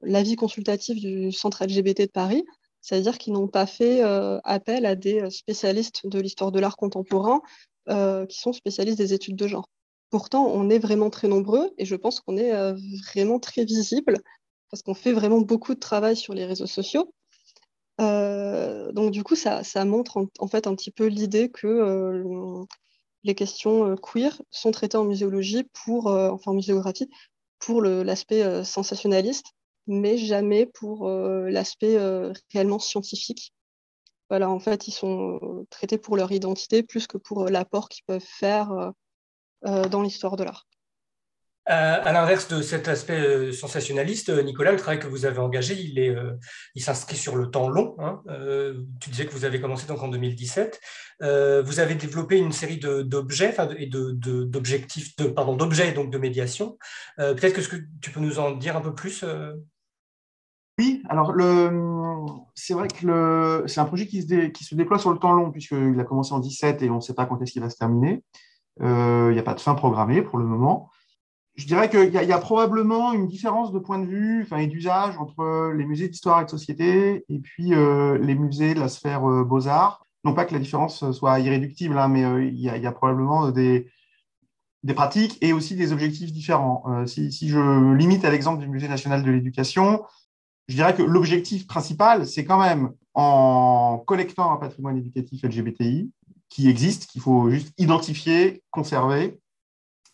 [0.03, 2.45] l'avis consultatif du Centre LGBT de Paris,
[2.81, 4.03] c'est-à-dire qu'ils n'ont pas fait
[4.45, 7.41] appel à des spécialistes de l'histoire de l'art contemporain
[7.89, 9.69] qui sont spécialistes des études de genre.
[10.11, 12.53] Pourtant, on est vraiment très nombreux et je pense qu'on est
[13.11, 14.19] vraiment très visible
[14.71, 17.13] parce qu'on fait vraiment beaucoup de travail sur les réseaux sociaux.
[18.01, 22.65] Euh, donc du coup, ça, montre en, fait un petit peu l'idée que euh,
[23.23, 27.09] les questions euh, queer sont traitées en muséologie pour, enfin en muséographie,
[27.59, 29.47] pour l'aspect sensationnaliste,
[29.87, 31.99] mais jamais pour l'aspect
[32.53, 33.53] réellement scientifique.
[34.31, 38.21] Voilà, en fait, ils sont traités pour leur identité plus que pour l'apport qu'ils peuvent
[38.21, 38.93] faire
[39.62, 40.67] dans l'histoire de l'art.
[41.70, 45.38] Euh, à l'inverse de cet aspect euh, sensationnaliste, euh, Nicolas, le travail que vous avez
[45.38, 47.96] engagé, il, s'inscrit sur le temps long.
[47.98, 48.22] Hein.
[49.00, 50.79] tu disais que vous avez commencé donc en 2017.
[51.20, 56.77] vous avez développé une série d'objets et d'objectifs, de, pardon, d'objets donc de médiation.
[57.16, 59.24] Peut-être que, tu peux nous en dire un peu plus
[60.79, 61.33] Oui, alors
[62.55, 65.50] c'est vrai que c'est un projet qui se, qui se déploie sur le temps long,
[65.50, 67.77] puisqu'il a commencé en 2017 et on ne sait pas quand est-ce qu'il va se
[67.77, 68.22] terminer.
[68.81, 70.90] Il n'y a pas de fin programmée pour le moment
[71.57, 75.17] je dirais qu'il y, a probablement une différence de point de vue enfin, et d'usage
[75.19, 79.29] entre les musées d'histoire et de société et puis euh, les musées de la sphère
[79.29, 80.05] euh, beaux-arts.
[80.25, 83.88] Non pas que la différence soit irréductible, hein, mais euh, il, y a, probablement des,
[84.97, 87.07] pratiques et aussi des objectifs différents.
[87.07, 90.03] Si, je limite à l'exemple du Musée national de l'éducation,
[90.67, 96.11] je dirais que l'objectif principal, c'est quand même en collectant un patrimoine éducatif LGBTI
[96.49, 99.38] qui existe, qu'il faut juste identifier, conserver,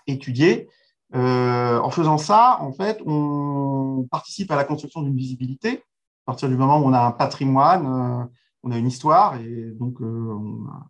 [0.06, 0.68] étudier,
[1.14, 5.82] euh, en faisant ça, en fait, on participe à la construction d'une visibilité.
[6.26, 8.24] À partir du moment où on a un patrimoine, euh,
[8.62, 10.86] on a une histoire et donc euh, on a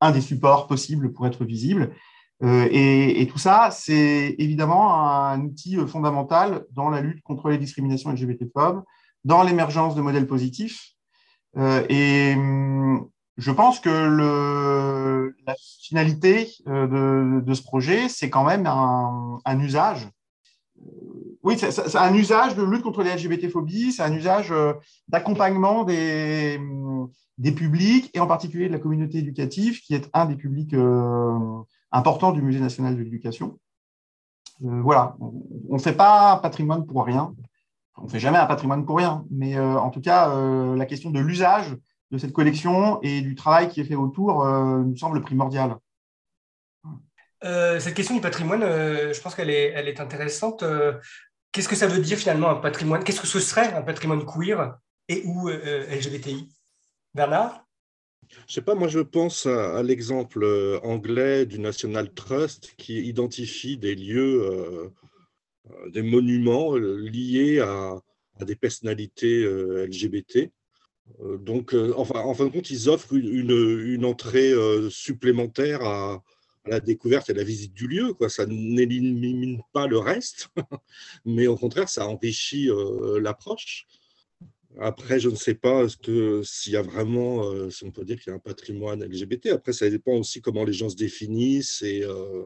[0.00, 1.92] un des supports possibles pour être visible.
[2.40, 8.12] Et, et, tout ça, c'est évidemment un outil fondamental dans la lutte contre les discriminations
[8.12, 8.84] LGBT-phobes,
[9.24, 10.92] dans l'émergence de modèles positifs.
[11.56, 19.60] et hum, je pense que la finalité euh, de, ce projet, c'est quand même un,
[19.60, 20.08] usage.
[21.44, 24.72] Oui, c'est un usage de lutte contre les LGBT-phobies, c'est un usage euh,
[25.06, 26.60] d'accompagnement des,
[27.38, 30.74] des publics, et en particulier de la communauté éducative, qui est un des publics
[31.92, 33.56] importants du Musée national de l'éducation.
[34.60, 37.32] voilà, on ne fait pas un patrimoine pour rien.
[37.98, 40.34] On ne fait jamais un patrimoine pour rien, mais en tout cas,
[40.74, 41.76] la question de l'usage
[42.10, 45.76] de cette collection et du travail qui est fait autour nous semble primordial.
[47.42, 50.64] cette question du patrimoine, je pense qu'elle est, elle est intéressante.
[51.52, 53.02] Qu'est-ce que ça veut dire finalement un patrimoine?
[53.02, 56.48] Qu'est-ce que ce serait un patrimoine queer et ou euh, LGBTI
[57.14, 57.64] Bernard?
[58.46, 63.78] Je sais pas, moi je pense à, l'exemple euh, anglais du National Trust qui identifie
[63.78, 64.90] des lieux, euh,
[65.90, 67.98] des monuments liés à,
[68.44, 70.52] des personnalités LGBT.
[71.40, 74.52] Donc, enfin, en fin de compte, ils offrent une, entrée
[74.90, 76.22] supplémentaire à,
[76.68, 78.14] la découverte et la visite du lieu.
[78.28, 80.48] Ça n'élimine pas le reste,
[81.24, 83.86] mais au contraire, ça enrichit euh, l'approche.
[84.80, 88.30] Après, je ne sais pas s'il y a vraiment, euh, si on peut dire qu'il
[88.30, 89.48] y a un patrimoine LGBT.
[89.48, 92.44] Après, ça dépend aussi comment les gens se définissent et euh,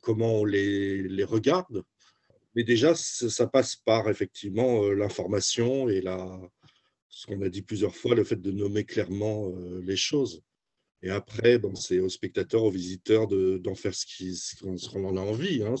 [0.00, 1.82] comment on les, les, regarde.
[2.54, 6.40] Mais déjà, ça passe par effectivement l'information et la,
[7.14, 10.42] ce qu'on a dit plusieurs fois, le fait de nommer clairement les choses.
[11.02, 15.62] Et après, bon, c'est aux spectateurs, aux visiteurs d'en faire ce qu'on en a envie.
[15.62, 15.74] Hein.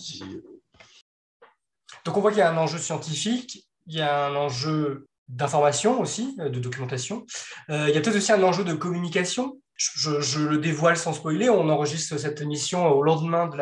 [2.04, 6.00] Donc on voit qu'il y a un enjeu scientifique, il y a un enjeu d'information
[6.00, 7.26] aussi, de documentation.
[7.70, 11.50] Euh, il y a peut-être aussi un enjeu de communication je, le dévoile sans spoiler,
[11.50, 13.56] on enregistre cette émission au lendemain de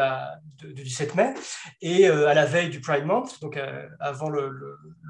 [0.75, 1.35] du 7 mai
[1.81, 4.51] et euh, à la veille du Pride Month, donc euh, avant le,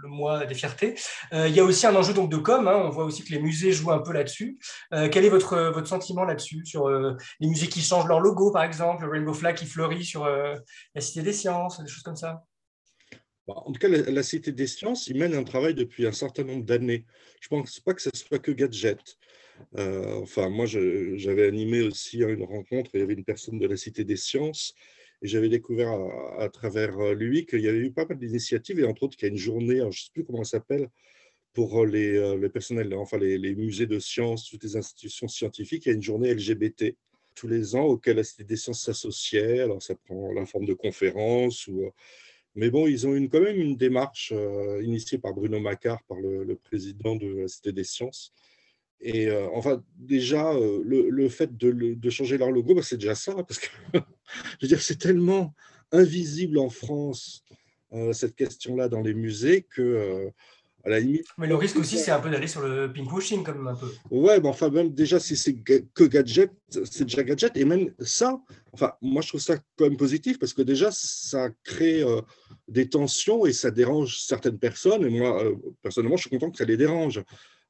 [0.04, 0.94] mois des fiertés.
[1.32, 2.80] Euh, il y a aussi un enjeu donc, de com, hein.
[2.84, 4.58] on voit aussi que les musées jouent un peu là-dessus.
[4.90, 9.04] quel est votre, votre sentiment là-dessus, sur les musées qui changent leur logo par exemple,
[9.04, 12.44] le Rainbow Flag qui fleurit sur la Cité des Sciences, des choses comme ça?
[13.46, 16.44] Bah, en tout cas, la, Cité des Sciences, ils mènent un travail depuis un certain
[16.44, 17.04] nombre d'années.
[17.40, 19.00] Je ne pense pas que ce soit que gadget.
[19.78, 23.76] Euh, enfin, moi, j'avais animé aussi une rencontre, il y avait une personne de la
[23.76, 24.74] Cité des Sciences,
[25.22, 25.92] et j'avais découvert
[26.38, 29.28] à, travers euh, lui qu'il y avait eu pas mal d'initiatives, et entre autres qu'il
[29.28, 30.88] y a une journée, je ne sais plus comment ça s'appelle,
[31.52, 35.88] pour les, euh, le personnel, enfin les, musées de sciences, toutes les institutions scientifiques, il
[35.90, 36.96] y a une journée LGBT
[37.34, 39.60] tous les ans auquel la Cité des Sciences s'associait.
[39.60, 41.66] Alors, ça prend la forme de conférences.
[41.66, 41.90] Ou,
[42.54, 44.34] mais bon, ils ont une, quand même une démarche
[44.82, 48.34] initiée par Bruno Macquart, par le, président de la Cité des Sciences,
[49.02, 53.34] et euh, enfin, déjà, euh, le, fait de, changer leur logo, bah, c'est déjà ça,
[53.34, 53.98] parce que je
[54.62, 55.54] veux dire, c'est tellement
[55.90, 57.42] invisible en France,
[57.92, 60.30] euh, cette question-là dans les musées, que
[60.84, 61.26] à la limite.
[61.38, 63.86] Mais le risque aussi, c'est un peu d'aller sur le pinkwashing, comme un peu.
[64.10, 67.56] Ouais, mais enfin, même déjà, si c'est que gadget, c'est déjà gadget.
[67.56, 68.40] Et même ça,
[68.72, 72.04] enfin, moi, je trouve ça quand même positif, parce que déjà, ça crée
[72.66, 75.04] des tensions et ça dérange certaines personnes.
[75.06, 75.44] Et moi,
[75.82, 77.22] personnellement, je suis content que ça les dérange.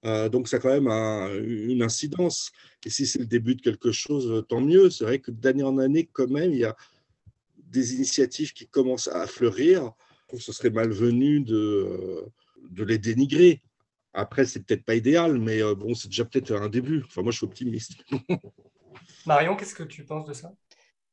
[0.05, 2.53] Euh, donc, ça a quand même une incidence.
[2.85, 4.91] Et si c'est le début de quelque chose, tant mieux.
[4.91, 6.77] C'est vrai que d'année en année, quand même, il y a
[7.57, 9.93] des initiatives qui commencent à fleurir.
[10.39, 12.25] ce serait malvenu de,
[12.71, 13.63] de les dénigrer.
[14.15, 17.03] Après, c'est peut-être pas idéal, mais euh, bon, c'est déjà peut-être un début.
[17.07, 17.93] Enfin, moi, je suis optimiste.
[19.27, 20.53] Marion, qu'est-ce que tu penses de ça?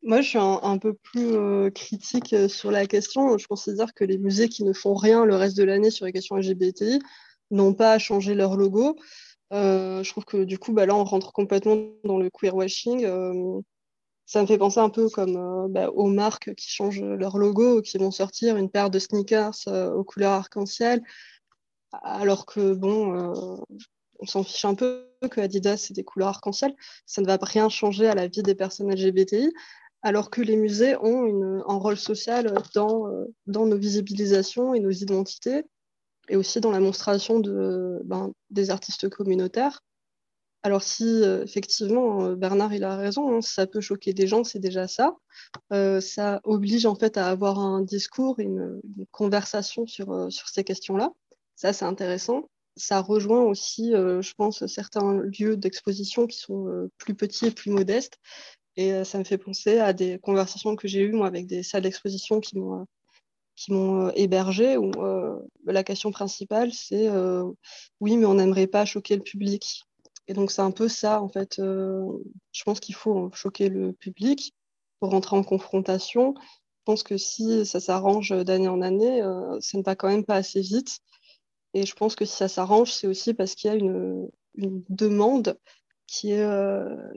[0.02, 3.38] Moi, je suis un, peu plus euh, critique sur la question.
[3.38, 6.14] Je considère que les musées qui ne font rien le reste de l'année sur les
[6.14, 7.00] questions LGBTI
[7.52, 8.98] n'ont pas changé leur logo.
[9.52, 13.06] Euh, je trouve que du coup, bah, là, on rentre complètement dans le queerwashing.
[13.06, 13.62] Euh,
[14.26, 17.82] ça me fait penser un peu comme euh, bah, aux marques qui changent leur logo,
[17.82, 21.02] qui vont sortir une paire de sneakers aux couleurs arc-en-ciel,
[21.92, 23.34] alors que, bon,
[24.20, 26.76] on s'en fiche un peu que Adidas, c'est des couleurs arc-en-ciel.
[27.08, 29.52] Ça ne va rien changer à la vie des personnes LGBTI,
[30.04, 33.08] alors que les musées ont un rôle social dans,
[33.48, 35.64] dans nos visibilisations et nos identités
[36.30, 39.82] et aussi dans la monstration ben, des artistes communautaires.
[40.62, 44.44] Alors si euh, effectivement euh, Bernard il a raison, hein, ça peut choquer des gens,
[44.44, 45.16] c'est déjà ça.
[45.72, 50.64] Euh, ça oblige en fait à avoir un discours, une, une conversation sur, sur ces
[50.66, 51.12] questions-là.
[51.56, 52.50] Ça c'est intéressant.
[52.76, 58.20] Ça rejoint aussi, je pense, certains lieux d'exposition qui sont plus petits et plus modestes.
[58.78, 61.82] Et ça me fait penser à des conversations que j'ai eues moi avec des salles
[61.82, 62.86] d'exposition qui m'ont
[63.60, 67.44] qui m'ont euh, hébergé, où euh, la question principale, c'est euh,
[68.00, 69.84] oui, mais on n'aimerait pas choquer le public.
[70.30, 71.56] Et donc, c'est un peu ça, en fait.
[71.58, 74.54] je pense qu'il faut choquer le public
[75.00, 76.36] pour rentrer en confrontation.
[76.38, 79.22] Je pense que si ça s'arrange d'année en année,
[79.60, 81.00] ça ne va quand même pas assez vite.
[81.74, 84.84] Et je pense que si ça s'arrange, c'est aussi parce qu'il y a une, une
[84.90, 85.58] demande
[86.06, 86.48] qui est,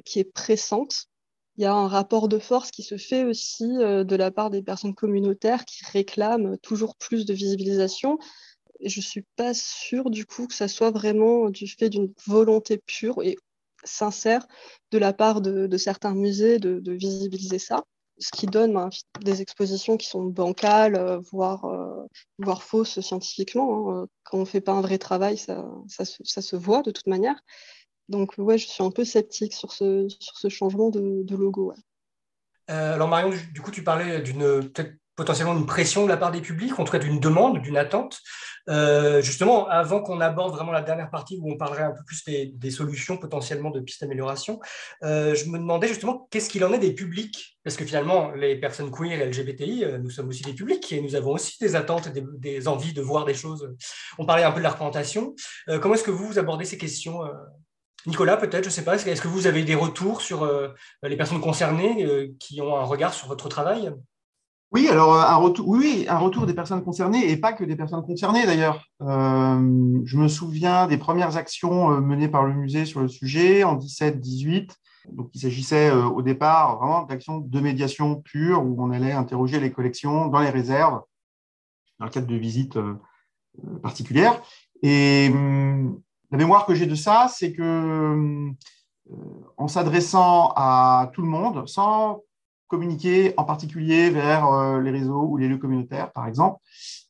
[0.07, 1.11] qui est pressante
[1.57, 4.51] il y a un rapport de force qui se fait aussi euh, de la part
[4.51, 8.19] des personnes communautaires qui réclament toujours plus de visibilisation.
[8.85, 12.79] Je ne suis pas sûre du coup que ça soit vraiment du fait d'une volonté
[12.79, 13.37] pure et
[13.85, 14.47] sincère
[14.93, 17.85] de la part de, certains musées de, visibiliser ça,
[18.19, 18.89] ce qui donne ben,
[19.21, 21.67] des expositions qui sont bancales, voire,
[22.39, 23.91] voire fausses scientifiquement.
[23.91, 24.07] Hein.
[24.25, 27.41] Quand on ne fait pas un vrai travail, ça, ça, se voit de toute manière.
[28.13, 31.73] Donc ouais, je suis un peu sceptique sur ce, sur ce changement de, logo.
[32.69, 36.41] alors Marion, du coup, tu parlais d'une peut-être potentiellement une pression de la part des
[36.41, 38.21] publics, en tout cas d'une demande, d'une attente.
[38.69, 42.25] Euh, justement, avant qu'on aborde vraiment la dernière partie où on parlerait un peu plus
[42.25, 44.61] des, solutions potentiellement de pistes d'amélioration,
[45.03, 47.59] euh, je me demandais justement qu'est-ce qu'il en est des publics?
[47.65, 51.01] Parce que finalement, les personnes queer et LGBTI, euh, nous sommes aussi des publics et
[51.01, 53.75] nous avons aussi des attentes, des, des envies de voir des choses.
[54.19, 55.35] On parlait un peu de la représentation.
[55.81, 57.21] comment est-ce que vous abordez ces questions
[58.07, 60.49] Nicolas, peut-être, je ne sais pas, est-ce que vous avez des retours sur
[61.03, 63.93] les personnes concernées qui ont un regard sur votre travail?
[64.73, 68.03] Oui, alors un retour, oui, un retour des personnes concernées et pas que des personnes
[68.03, 68.83] concernées d'ailleurs.
[69.03, 73.65] Euh, je me souviens des premières actions euh, menées par le musée sur le sujet
[73.65, 74.71] en 17-18.
[75.13, 79.61] Donc, il s'agissait euh, au départ vraiment d'actions de médiation pure où on allait interroger
[79.61, 81.03] les collections dans les réserves
[81.99, 82.79] dans le cadre de visites
[83.83, 84.41] particulières.
[84.83, 86.01] Et hum,
[86.33, 88.57] la mémoire que j'ai de ça, c'est que hum,
[89.57, 92.23] en s'adressant à tout le monde, sans
[92.69, 96.59] communiquer en particulier vers euh, les réseaux ou les lieux communautaires, par exemple,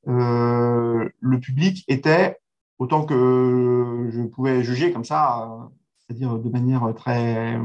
[0.08, 2.38] euh, le public était,
[2.78, 7.60] autant que je pouvais juger comme ça, euh, c'est-à-dire de manière très,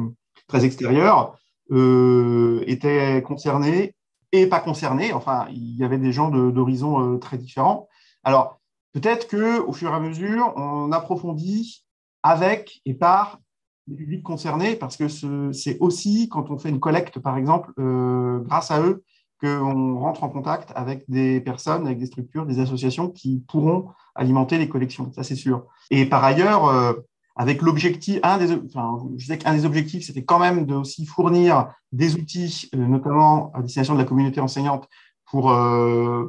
[0.47, 1.39] très extérieure,
[1.71, 3.95] était concerné
[4.31, 5.11] et pas concerné.
[5.11, 7.89] Enfin, il y avait des gens d'horizons très différents.
[8.23, 8.61] Alors,
[8.99, 11.85] peut-être que au fur et à mesure, on approfondit
[12.23, 13.39] avec et par
[13.87, 15.07] les publics concernés, parce que
[15.53, 19.03] c'est aussi quand on fait une collecte, par exemple, euh, grâce à eux,
[19.39, 24.57] qu'on rentre en contact avec des personnes, avec des structures, des associations qui pourront alimenter
[24.57, 25.65] les collections, ça c'est sûr.
[25.91, 26.93] Et par ailleurs, euh,
[27.35, 32.15] avec l'objectif, enfin, je sais qu'un des objectifs, c'était quand même de aussi fournir des
[32.15, 34.89] outils, euh, notamment à destination de la communauté enseignante,
[35.29, 35.53] pour,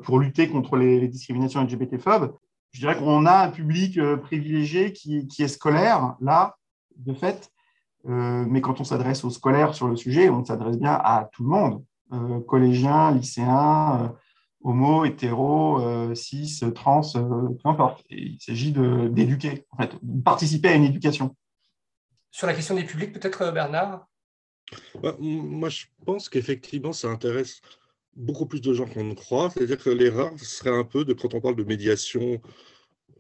[0.03, 2.33] pour lutter contre les, les discriminations LGBT-phobes.
[2.73, 6.57] Je dirais qu'on a un public privilégié qui, qui est scolaire, là,
[6.97, 7.51] de fait.
[8.07, 11.43] Euh, mais quand on s'adresse aux scolaires sur le sujet, on s'adresse bien à tout
[11.43, 14.09] le monde, euh, collégiens, lycéens, euh,
[14.63, 18.05] homo, hétéro, cis, trans, peu importe.
[18.11, 21.37] il s'agit d'éduquer, en fait, de participer à une éducation.
[22.31, 24.07] Sur la question des publics, peut-être Bernard?
[25.01, 27.61] Bah, Moi, je pense qu'effectivement, ça intéresse
[28.19, 29.51] beaucoup plus de gens qu'on ne croit.
[29.51, 32.41] C'est-à-dire que l'erreur serait un peu de, quand on parle de médiation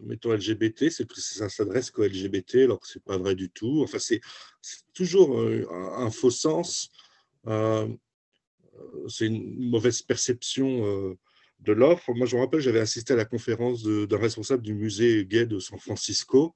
[0.00, 3.50] mettons LGBT, c'est que ça s'adresse qu'aux LGBT, alors que ce n'est pas vrai du
[3.50, 3.82] tout.
[3.82, 4.20] Enfin, c'est
[4.94, 6.90] toujours un, faux sens.
[7.46, 7.88] Euh,
[9.08, 11.14] c'est une mauvaise perception euh,
[11.60, 12.12] de l'offre.
[12.14, 15.58] Moi, je me rappelle, j'avais assisté à la conférence d'un responsable du musée gay de
[15.58, 16.54] San Francisco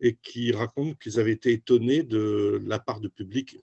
[0.00, 3.58] et qui raconte qu'ils avaient été étonnés de la part de public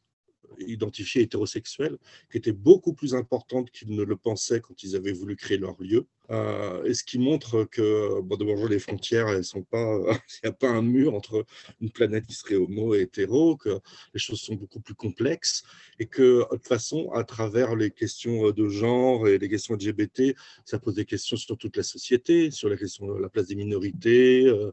[0.68, 1.98] identifiés hétérosexuels,
[2.32, 5.76] qui était beaucoup plus importante qu'ils ne le pensaient quand ils avaient voulu créer leur
[5.82, 6.06] lieu.
[6.32, 10.00] Euh, et ce qui montre que, bon, d'abord, les frontières, elles sont pas,
[10.44, 11.46] il n'y a pas un mur entre
[11.82, 13.80] une planète qui serait homo et hétéro, que
[14.14, 15.64] les choses sont beaucoup plus complexes,
[15.98, 20.36] et que, de toute façon, à travers les questions de genre et les questions LGBT,
[20.66, 23.56] ça pose des questions sur toute la société, sur la question de la place des
[23.56, 24.72] minorités, euh,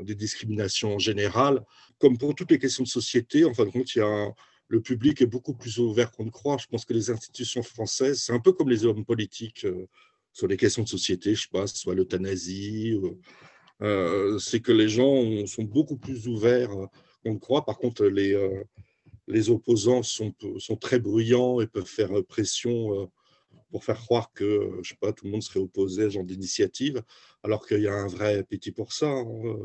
[0.00, 1.64] des discriminations en général.
[1.98, 4.34] Comme pour toutes les questions de société, en fin de compte, il y a un,
[4.68, 6.56] le public est beaucoup plus ouvert qu'on ne croit.
[6.58, 9.86] Je pense que les institutions françaises, c'est un peu comme les hommes politiques euh,
[10.32, 12.98] sur les questions de société, je sais pas, soit l'euthanasie,
[13.82, 16.74] euh, c'est que les gens sont beaucoup plus ouverts
[17.22, 17.64] qu'on ne croit.
[17.64, 18.62] Par contre, les, euh,
[19.28, 23.10] les opposants sont, sont très bruyants et peuvent faire pression
[23.70, 26.24] pour faire croire que, je sais pas, tout le monde serait opposé à ce genre
[26.24, 27.02] d'initiative,
[27.42, 29.56] alors qu'il y a un vrai appétit pour ça, hein,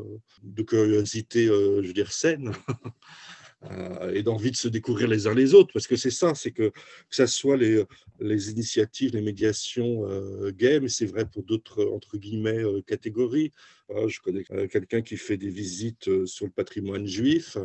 [0.42, 2.52] de curiosité, je veux dire, saine.
[3.70, 6.50] Euh, et d'envie de se découvrir les uns les autres, parce que c'est ça, c'est
[6.50, 6.74] que que
[7.10, 7.84] ce soit les,
[8.18, 13.52] les initiatives, les médiations euh, gays, mais c'est vrai pour d'autres, entre guillemets, euh, catégories.
[14.08, 17.56] je connais quelqu'un qui fait des visites sur le patrimoine juif,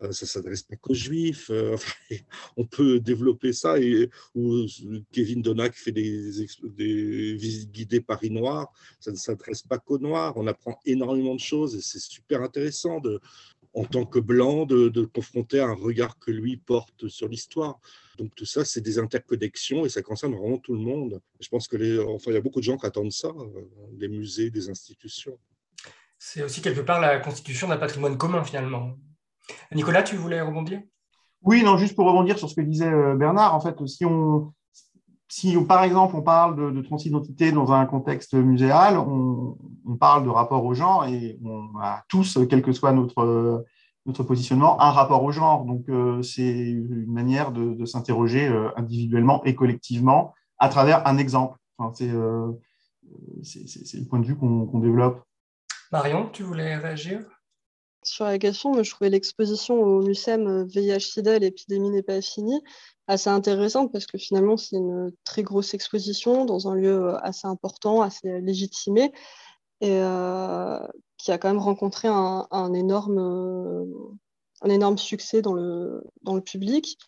[0.00, 1.50] ça ne s'adresse pas qu'aux juifs,
[2.56, 4.66] on peut développer ça, et, ou
[5.12, 6.30] Kevin Donat qui fait des,
[6.64, 11.40] des visites guidées Paris Noir, ça ne s'adresse pas qu'aux Noirs, on apprend énormément de
[11.40, 13.20] choses, et c'est super intéressant de,
[13.78, 17.78] en tant que blanc, de, confronter un regard que lui porte sur l'histoire.
[18.18, 21.20] Donc tout ça, c'est des interconnexions et ça concerne vraiment tout le monde.
[21.40, 23.32] Je pense que les, enfin, il y a beaucoup de gens qui attendent ça,
[23.92, 25.38] des euh, musées, des institutions.
[26.18, 28.96] C'est aussi quelque part la constitution d'un patrimoine commun finalement.
[29.72, 30.82] Nicolas, tu voulais rebondir?
[31.42, 34.52] Oui, non, juste pour rebondir sur ce que disait euh, Bernard, en fait, si on,
[35.28, 39.56] si par exemple on parle de, transidentité dans un contexte muséal, on,
[40.00, 43.64] parle de rapport aux gens et on a tous, quelle que soit notre,
[44.06, 45.64] notre positionnement, un rapport au genre.
[45.64, 45.86] Donc,
[46.22, 51.58] c'est une manière de, s'interroger individuellement et collectivement à travers un exemple.
[51.94, 55.22] c'est le point de vue qu'on développe.
[55.90, 57.20] Marion, tu voulais réagir?
[58.02, 62.62] Sur la question, je trouvais l'exposition au MUSEM VIH-Sida, l'épidémie n'est pas finie,
[63.06, 68.02] assez intéressante parce que finalement, c'est une très grosse exposition dans un lieu assez important,
[68.02, 69.12] assez légitimé,
[69.80, 70.78] et euh,
[71.16, 73.18] qui a quand même rencontré un, énorme,
[74.62, 76.98] un énorme succès dans le, dans le public.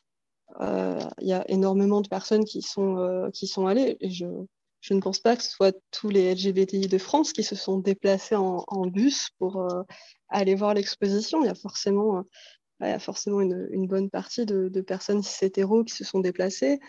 [0.61, 4.26] Euh, il y a énormément de personnes qui sont, euh, qui sont allées, et je,
[4.81, 7.78] je ne pense pas que ce soit tous les LGBTI de France qui se sont
[7.78, 9.66] déplacés en, bus pour
[10.28, 11.43] aller voir l'exposition.
[11.43, 12.24] Il y a forcément
[12.81, 16.81] il y a forcément une, bonne partie de, personnes cis hétéros qui se sont déplacées.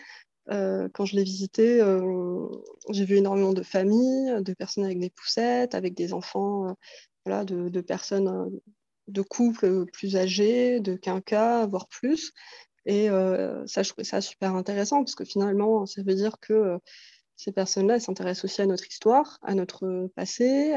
[0.50, 2.48] Euh, quand je l'ai visité, euh,
[2.90, 6.72] j'ai vu énormément de familles, de personnes avec des poussettes, avec des enfants, euh,
[7.24, 8.60] voilà, de, personnes,
[9.08, 12.32] de couples plus âgés, de quinquas, voire plus.
[12.84, 13.08] Et
[13.66, 16.78] ça, je trouvais ça super intéressant parce que finalement, ça veut dire que
[17.42, 20.74] ces personnes-là s'intéressent aussi à notre histoire, à notre passé,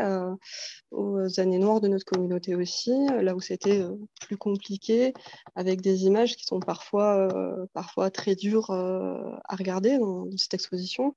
[0.95, 2.91] aux années noires de notre communauté aussi,
[3.22, 5.13] là où c'était euh, plus compliqué,
[5.55, 10.53] avec des images qui sont parfois, euh, parfois très dures euh, à regarder dans, cette
[10.53, 11.16] exposition,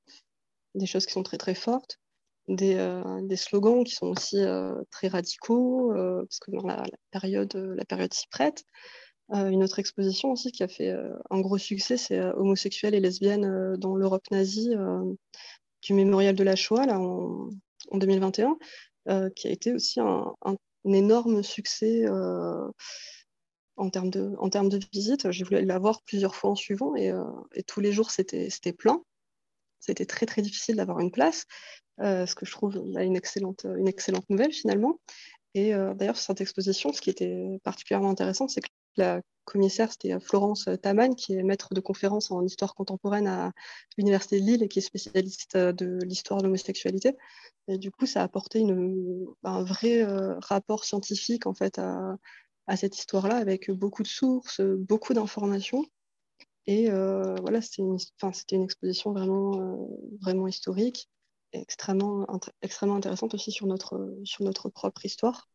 [0.74, 1.98] des choses qui sont très très fortes.
[2.48, 4.38] Des, des slogans qui sont aussi
[4.90, 8.64] très radicaux, parce que dans la, période, la période s'y prête.
[9.30, 10.94] Une autre exposition aussi qui a fait
[11.30, 14.74] un gros succès, c'est Homosexuels et lesbiennes dans l'Europe nazie
[15.82, 17.50] du mémorial de la Shoah là, en,
[17.92, 18.56] 2021,
[19.34, 20.34] qui a été aussi un,
[20.84, 22.06] énorme succès
[23.76, 25.30] en termes de, en termes de visite.
[25.30, 27.12] J'ai voulu la voir plusieurs fois en suivant et,
[27.54, 29.02] et tous les jours c'était plein.
[29.80, 31.44] C'était très très difficile d'avoir une place,
[31.98, 34.98] ce que je trouve là, une, excellente, une excellente nouvelle finalement.
[35.54, 38.68] Et d'ailleurs, sur cette exposition, ce qui était particulièrement intéressant, c'est que
[38.98, 43.26] la commissaire, c'était euh, Florence euh, Tamagne, qui est maître de conférence en histoire contemporaine
[43.26, 43.52] à
[43.96, 47.16] l'Université de Lille et qui est spécialiste euh, de l'histoire de l'homosexualité.
[47.68, 48.64] Et du coup, ça a apporté
[49.44, 50.02] un vrai
[50.38, 52.16] rapport scientifique en fait à,
[52.76, 55.84] cette histoire-là, avec beaucoup de sources, beaucoup d'informations.
[56.66, 59.86] Et voilà, c'était une, exposition vraiment,
[60.22, 61.10] vraiment historique,
[61.52, 62.26] extrêmement,
[62.62, 65.50] extrêmement intéressante aussi sur notre, sur notre propre histoire.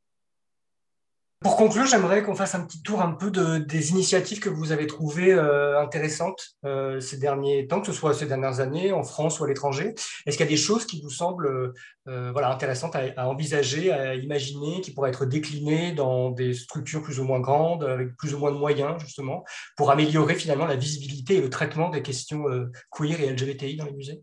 [1.44, 4.72] Pour conclure, j'aimerais qu'on fasse un petit tour un peu de, des initiatives que vous
[4.72, 9.04] avez trouvées euh, intéressantes euh, ces derniers temps, que ce soit ces dernières années, en
[9.04, 9.94] France ou à l'étranger.
[10.26, 11.74] Est-ce qu'il y a des choses qui vous semblent
[12.08, 17.20] euh, voilà, intéressantes à, envisager, à imaginer, qui pourraient être déclinées dans des structures plus
[17.20, 19.44] ou moins grandes, avec plus ou moins de moyens, justement,
[19.76, 22.46] pour améliorer finalement la visibilité et le traitement des questions
[22.90, 24.22] queer et LGBTI dans les musées?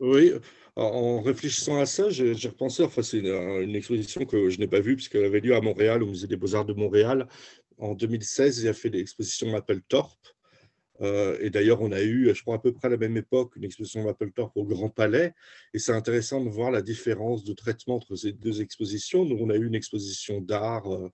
[0.00, 0.32] Oui,
[0.76, 4.96] en réfléchissant à ça, j'ai repensé, enfin c'est une, exposition que je n'ai pas vue
[4.96, 7.28] puisqu'elle avait lieu à Montréal, au Musée des Beaux-Arts de Montréal.
[7.78, 10.26] En 2016, il a fait l'exposition Mapplethorpe.
[11.00, 13.56] Euh, et d'ailleurs, on a eu, je crois, à peu près à la même époque,
[13.56, 15.34] une exposition Mapplethorpe au Grand Palais.
[15.74, 19.22] Et c'est intéressant de voir la différence de traitement entre ces deux expositions.
[19.22, 21.10] On a eu une exposition d'art, euh,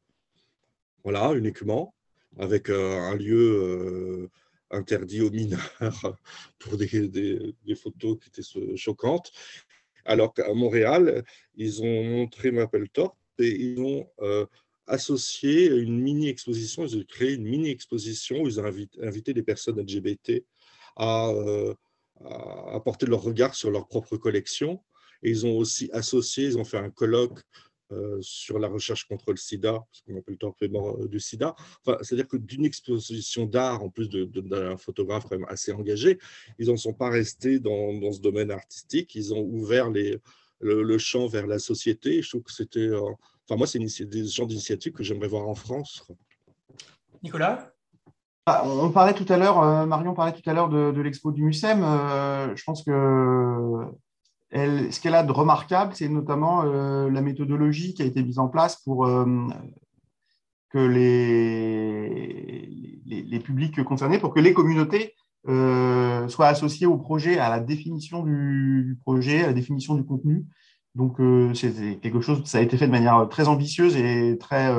[1.04, 1.94] voilà, uniquement,
[2.38, 4.28] avec euh, un lieu
[4.70, 5.78] interdit aux mineurs
[6.58, 9.32] pour des, photos qui étaient choquantes.
[10.04, 14.46] Alors qu'à Montréal, ils ont montré Mapplethorpe et ils ont euh,
[14.86, 20.44] associé une mini-exposition, ils ont créé une mini-exposition où ils ont invité, des personnes LGBT
[20.96, 21.74] à, euh,
[22.24, 24.82] à apporter leur regard sur leur propre collection.
[25.22, 27.40] Et ils ont aussi associé, ils ont fait un colloque
[28.20, 31.54] sur la recherche contre le sida, ce qu'on appelle le mort euh, du sida.
[31.84, 36.18] Enfin, C'est-à-dire que d'une exposition d'art, en plus d'un photographe quand même assez engagé,
[36.58, 40.18] ils n'en sont pas restés dans, dans, ce domaine artistique, ils ont ouvert les,
[40.60, 42.22] le, champ vers la société.
[42.22, 42.80] Je trouve que c'était...
[42.80, 43.00] Euh,
[43.48, 46.06] enfin, moi, c'est des genres d'initiatives que j'aimerais voir en France.
[47.22, 47.72] Nicolas?
[48.46, 51.42] Ah, on parlait tout à l'heure, Marion parlait tout à l'heure de, de l'expo du
[51.42, 51.80] MUSEM.
[51.80, 53.84] je pense que
[54.52, 58.48] ce qu'elle a de remarquable, c'est notamment euh, la méthodologie qui a été mise en
[58.48, 59.26] place pour euh,
[60.70, 61.80] que les,
[63.40, 65.14] publics concernés, pour que les communautés
[65.48, 70.44] euh, soient associées au projet, à la définition du, projet, à la définition du contenu.
[70.94, 71.18] Donc,
[71.54, 74.74] c'est quelque chose, ça a été fait de manière très ambitieuse et très,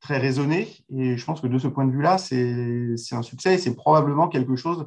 [0.00, 0.68] très raisonnée.
[0.94, 4.28] Et je pense que de ce point de vue-là, c'est un succès et c'est probablement
[4.28, 4.86] quelque chose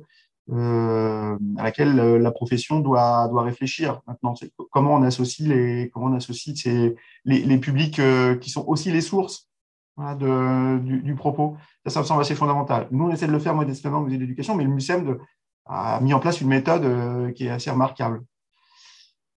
[0.51, 4.33] euh, à laquelle euh, la profession doit, doit réfléchir maintenant.
[4.71, 6.95] Comment on associe les, comment on associe ces,
[7.25, 9.47] les, publics euh, qui sont aussi les sources
[9.97, 11.57] de, du, propos.
[11.85, 12.87] Ça, ça me semble assez fondamental.
[12.89, 15.17] Nous, on essaie de le faire modestement au musée d'éducation, mais le MUSEM
[15.65, 18.23] a mis en place une méthode qui est assez remarquable.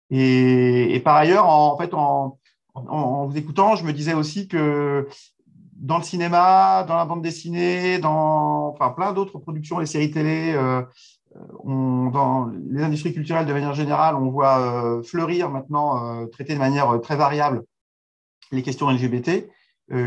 [0.10, 2.38] Et, et par ailleurs, en, fait, en,
[2.74, 5.08] en, vous écoutant, je me disais aussi que
[5.80, 10.56] dans le cinéma, dans la bande dessinée, dans enfin, plein d'autres productions, les séries télé,
[11.64, 17.00] on, dans les industries culturelles de manière générale, on voit fleurir maintenant, traiter de manière
[17.02, 17.64] très variable
[18.52, 19.50] les questions LGBT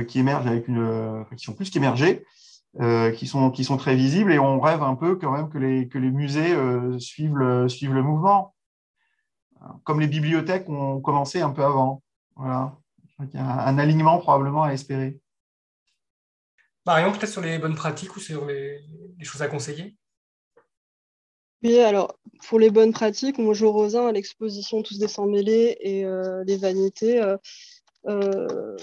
[0.09, 2.25] qui émergent avec une, qui sont plus qu'émergées.
[2.81, 5.59] Euh, qui, sont, qui sont très visibles et on rêve un peu quand même que
[5.59, 8.55] les, que les musées euh, suivent, le, suivent le mouvement,
[9.85, 12.03] comme les bibliothèques ont commencé un peu avant.
[12.35, 12.75] Voilà.
[13.21, 15.19] Il y a un alignement probablement à espérer.
[16.87, 18.81] Marion, peut-être sur les bonnes pratiques ou sur les,
[19.23, 19.97] choses à conseiller?
[21.63, 22.19] Oui, alors
[22.49, 26.43] pour les bonnes pratiques, moi je reviens à l'exposition Tous des sans mêlés et euh,
[26.45, 27.23] les vanités.
[28.07, 28.77] Euh,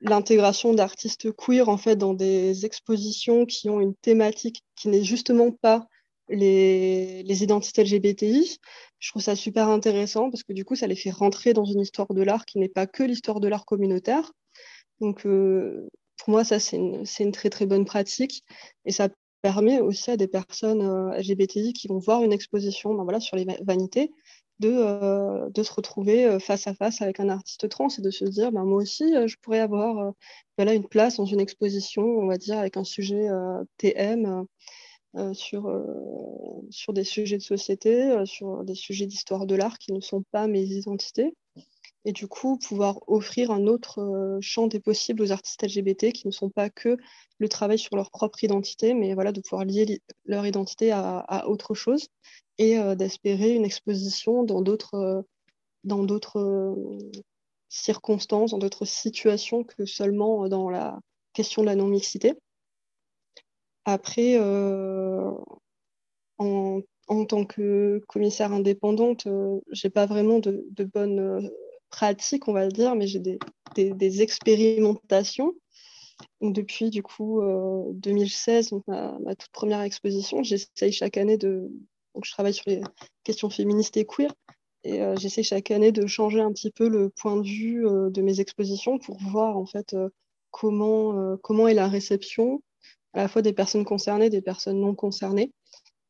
[0.00, 5.52] l'intégration d'artistes queer en fait dans des expositions qui ont une thématique qui n'est justement
[5.52, 5.86] pas
[6.28, 8.58] les, les, identités LGBTI.
[8.98, 11.80] Je trouve ça super intéressant parce que du coup, ça les fait rentrer dans une
[11.80, 14.32] histoire de l'art qui n'est pas que l'histoire de l'art communautaire.
[15.00, 15.88] Donc, euh,
[16.18, 18.44] pour moi, ça, c'est une, très, très bonne pratique.
[18.84, 19.08] Et ça
[19.42, 23.36] permet aussi à des personnes euh, LGBTI qui vont voir une exposition ben voilà, sur
[23.36, 24.10] les vanités
[24.58, 28.10] de, euh, de, se retrouver euh, face à face avec un artiste trans et de
[28.10, 30.14] se dire ben, moi aussi je pourrais avoir
[30.56, 33.28] voilà, une place dans une exposition on va dire avec un sujet
[33.76, 34.46] TM
[35.34, 35.70] sur,
[36.70, 40.46] sur des sujets de société sur des sujets d'histoire de l'art qui ne sont pas
[40.46, 41.34] mes identités
[42.04, 46.32] et du coup pouvoir offrir un autre champ des possibles aux artistes LGBT qui ne
[46.32, 46.96] sont pas que
[47.38, 51.74] le travail sur leur propre identité mais voilà de pouvoir lier leur identité à, autre
[51.74, 52.08] chose
[52.58, 55.22] et euh, d'espérer une exposition dans d'autres euh,
[55.84, 56.98] dans d'autres euh,
[57.68, 61.00] circonstances, dans d'autres situations que seulement dans la
[61.32, 62.34] question de la non-mixité.
[63.84, 65.44] Après, en,
[67.08, 71.50] en, tant que commissaire indépendante, je n'ai pas vraiment de, bonnes
[71.94, 75.54] pratiques, on va dire, mais j'ai des, expérimentations.
[76.40, 77.42] Depuis du coup
[77.94, 81.70] 2016, donc ma, toute première exposition, j'essaye chaque année de,
[82.14, 82.80] donc, je travaille sur les
[83.24, 84.32] questions féministes et queer.
[84.84, 88.10] Et euh, j'essaie chaque année de changer un petit peu le point de vue euh,
[88.10, 90.10] de mes expositions pour voir en fait euh,
[90.50, 92.62] comment, comment est la réception
[93.12, 95.52] à la fois des personnes concernées, des personnes non concernées.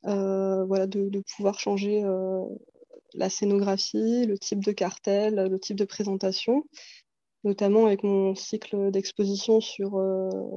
[0.03, 2.03] voilà, de, pouvoir changer
[3.15, 6.65] la scénographie, le type de cartel, le type de présentation,
[7.45, 10.01] notamment avec mon cycle d'exposition sur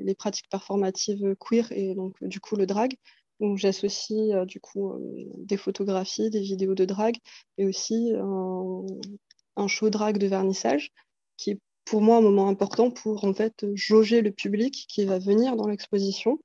[0.02, 2.96] les pratiques performatives queer et donc du coup le drag
[3.40, 5.00] donc j'associe euh, du coup euh,
[5.38, 7.18] des photographies, des vidéos de drague
[7.58, 10.92] et aussi un, show drague de vernissage
[11.36, 15.20] qui est pour moi un moment important pour en fait jauger le public qui va
[15.20, 16.40] venir dans l'exposition.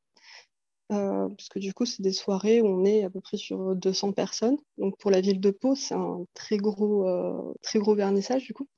[0.93, 3.75] Euh, parce que du coup, c'est des soirées où on est à peu près sur
[3.75, 4.59] 200 personnes.
[4.79, 7.07] Donc pour la ville de Pau, c'est un très gros,
[7.63, 8.69] très gros vernissage du coup.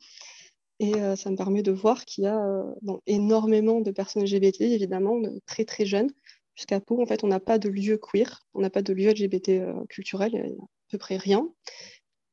[0.80, 2.64] Et ça me permet de voir qu'il y a
[3.06, 6.10] énormément de personnes LGBT, évidemment, très très jeunes,
[6.54, 9.10] Puisqu'à Pau, en fait, on n'a pas de lieu queer, on n'a pas de lieu
[9.10, 11.48] LGBT euh, culturel, il y a à peu près rien.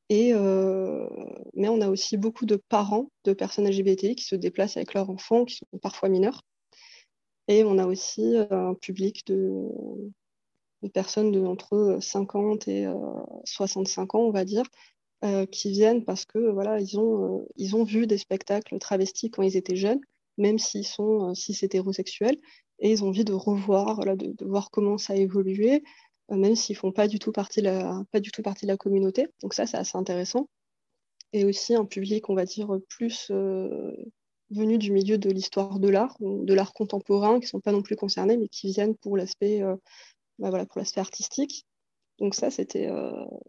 [0.10, 1.08] Et, euh,
[1.54, 5.10] mais on a aussi beaucoup de parents de personnes LGBT qui se déplacent avec leurs
[5.10, 6.44] enfants, qui sont parfois mineurs.
[7.48, 9.68] Et on a aussi euh, un public de,
[10.84, 12.88] de personnes de, entre 50 et
[13.46, 14.66] 65 ans, on va dire,
[15.52, 19.56] qui viennent parce que voilà, ils ont, ils ont vu des spectacles travestis quand ils
[19.56, 20.02] étaient jeunes,
[20.38, 22.38] même s'ils sont cis hétérosexuels,
[22.82, 25.84] et ils ont envie de revoir, de, voir comment ça a évolué,
[26.32, 27.70] euh, même s'ils font pas du tout partie de
[28.12, 29.28] pas du tout partie de la communauté.
[29.42, 30.50] Donc ça, c'est assez intéressant.
[31.34, 33.32] Et aussi un public, on va dire, plus
[34.52, 37.72] euh, venu du milieu de l'histoire de l'art, de l'art contemporain, qui ne sont pas
[37.72, 39.76] non plus concernés, mais qui viennent pour l'aspect euh,
[40.40, 41.66] bah voilà, pour l'aspect artistique.
[42.20, 42.88] Donc ça, c'était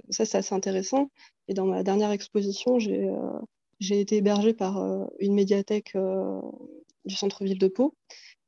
[0.08, 1.10] ça, c'est assez intéressant.
[1.46, 3.06] Et dans ma dernière exposition, j'ai
[3.80, 4.78] j'ai été hébergée par
[5.18, 5.94] une médiathèque
[7.04, 7.94] du centre-ville de Pau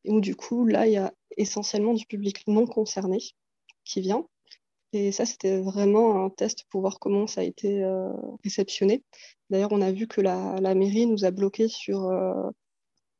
[0.06, 3.18] où du coup, là, il y a essentiellement du public non concerné
[3.84, 4.26] qui vient.
[4.94, 8.12] Et ça, c'était vraiment un test pour voir comment ça a été euh,
[8.44, 9.02] réceptionné.
[9.50, 12.48] D'ailleurs, on a vu que la, mairie nous a bloqué sur, euh,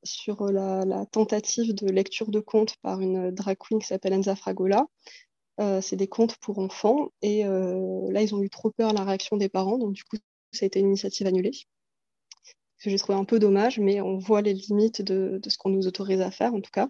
[0.04, 4.86] sur la, tentative de lecture de contes par une drag queen qui s'appelle Enza Fragola.
[5.60, 7.10] Euh, c'est des contes pour enfants.
[7.22, 9.78] Et là, ils ont eu trop peur de la réaction des parents.
[9.78, 10.16] Donc, du coup,
[10.52, 11.52] ça a été une initiative annulée
[12.84, 15.86] que j'ai trouvé un peu dommage, mais on voit les limites de, ce qu'on nous
[15.86, 16.88] autorise à faire, en tout cas.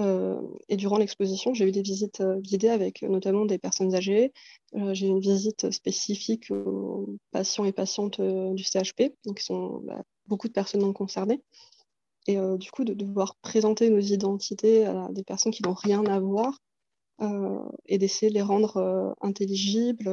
[0.00, 3.94] Euh, et durant l'exposition, j'ai eu des visites euh, guidées avec euh, notamment des personnes
[3.94, 4.32] âgées.
[4.92, 10.02] j'ai eu une visite spécifique aux patients et patientes du CHP, donc qui sont bah,
[10.26, 11.42] beaucoup de personnes non concernées.
[12.26, 16.20] Et du coup, de devoir présenter nos identités à des personnes qui n'ont rien à
[16.20, 16.58] voir
[17.86, 20.10] et d'essayer de les rendre intelligibles,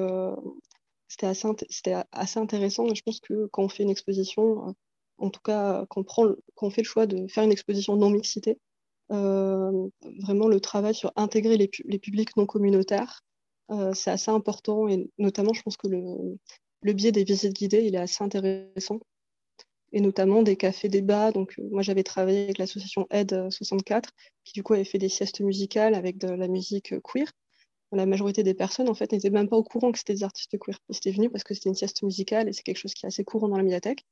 [1.09, 1.49] c'était assez,
[2.13, 2.87] assez, intéressant.
[2.93, 4.73] je pense que quand on fait une exposition,
[5.17, 8.57] en tout cas, qu'on, prend, qu'on fait le choix de faire une exposition non-mixité,
[9.09, 11.67] vraiment le travail sur intégrer les,
[11.99, 13.21] publics non communautaires.
[13.93, 17.99] c'est assez important et notamment, je pense que le, biais des visites guidées, il est
[17.99, 18.99] assez intéressant
[19.91, 21.31] et notamment des cafés débats.
[21.31, 24.11] Donc, moi, j'avais travaillé avec l'association Aide 64,
[24.43, 27.31] qui du coup avait fait des siestes musicales avec de la musique queer.
[27.91, 30.57] La majorité des personnes, en fait, n'étaient même pas au courant que c'était des artistes
[30.59, 30.77] queer.
[30.89, 33.07] Ils étaient venus parce que c'était une sieste musicale et c'est quelque chose qui est
[33.07, 34.05] assez courant dans la médiathèque.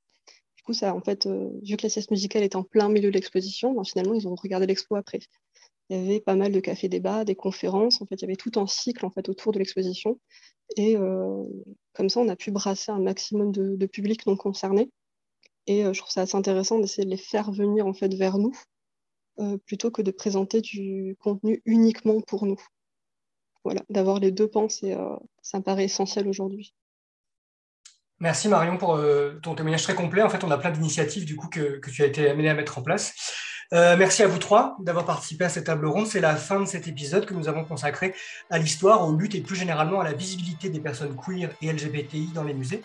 [0.63, 1.27] Du coup, ça, en fait,
[1.61, 4.35] vu que la sieste musicale est en plein milieu de l'exposition, ben, finalement, ils ont
[4.35, 5.19] regardé l'expo après.
[5.89, 8.01] Il y avait pas mal de cafés débats, des conférences.
[8.01, 10.21] En fait, il y avait tout un cycle en fait autour de l'exposition.
[10.77, 11.43] Et euh,
[11.91, 14.89] comme ça, on a pu brasser un maximum de, de publics non concernés.
[15.67, 18.37] Et euh, je trouve ça assez intéressant d'essayer de les faire venir en fait vers
[18.37, 18.53] nous,
[19.39, 22.61] euh, plutôt que de présenter du contenu uniquement pour nous.
[23.65, 26.73] Voilà, d'avoir les deux pans, ça me paraît essentiel aujourd'hui.
[28.23, 28.97] Merci Marion pour
[29.41, 30.21] ton témoignage très complet.
[30.21, 32.53] En fait, on a plein d'initiatives du coup que, que, tu as été amené à
[32.53, 33.13] mettre en place.
[33.73, 36.07] Euh, merci à vous trois d'avoir participé à cette table ronde.
[36.07, 38.15] C'est la fin de cet épisode que nous avons consacré
[38.49, 42.31] à l'histoire, aux luttes et plus généralement à la visibilité des personnes queer et LGBTI
[42.33, 42.81] dans les musées.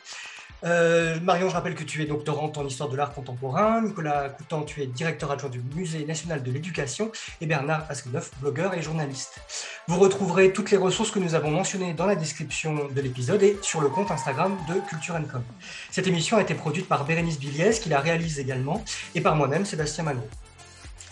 [0.64, 3.82] Euh, Marion, je rappelle que tu es doctorante en histoire de l'art contemporain.
[3.82, 7.12] Nicolas Coutan, tu es directeur adjoint du Musée national de l'éducation.
[7.40, 9.40] Et Bernard Askeneuf, blogueur et journaliste.
[9.86, 13.59] Vous retrouverez toutes les ressources que nous avons mentionnées dans la description de l'épisode et
[13.62, 15.42] sur le compte Instagram de Culture Com.
[15.90, 18.84] Cette émission a été produite par Bérénice Billiès, qui la réalise également,
[19.14, 20.28] et par moi-même, Sébastien Magro.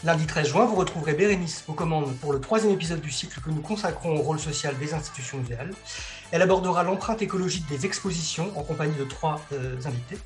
[0.05, 3.49] Lundi 13 juin, vous retrouverez Bérénice aux commandes pour le troisième épisode du cycle que
[3.51, 5.73] nous consacrons au rôle social des institutions muséales.
[6.33, 10.19] Elle abordera l'empreinte écologique des expositions en compagnie de trois euh, invités.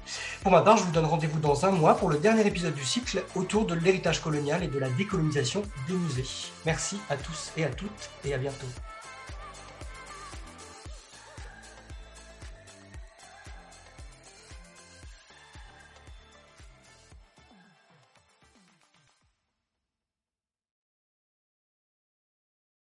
[0.42, 2.84] Pour ma part, je vous donne rendez-vous dans un mois pour le dernier épisode du
[2.84, 6.26] cycle autour de l'héritage colonial et de la décolonisation des musées.
[6.66, 8.66] Merci à tous et à toutes et à bientôt.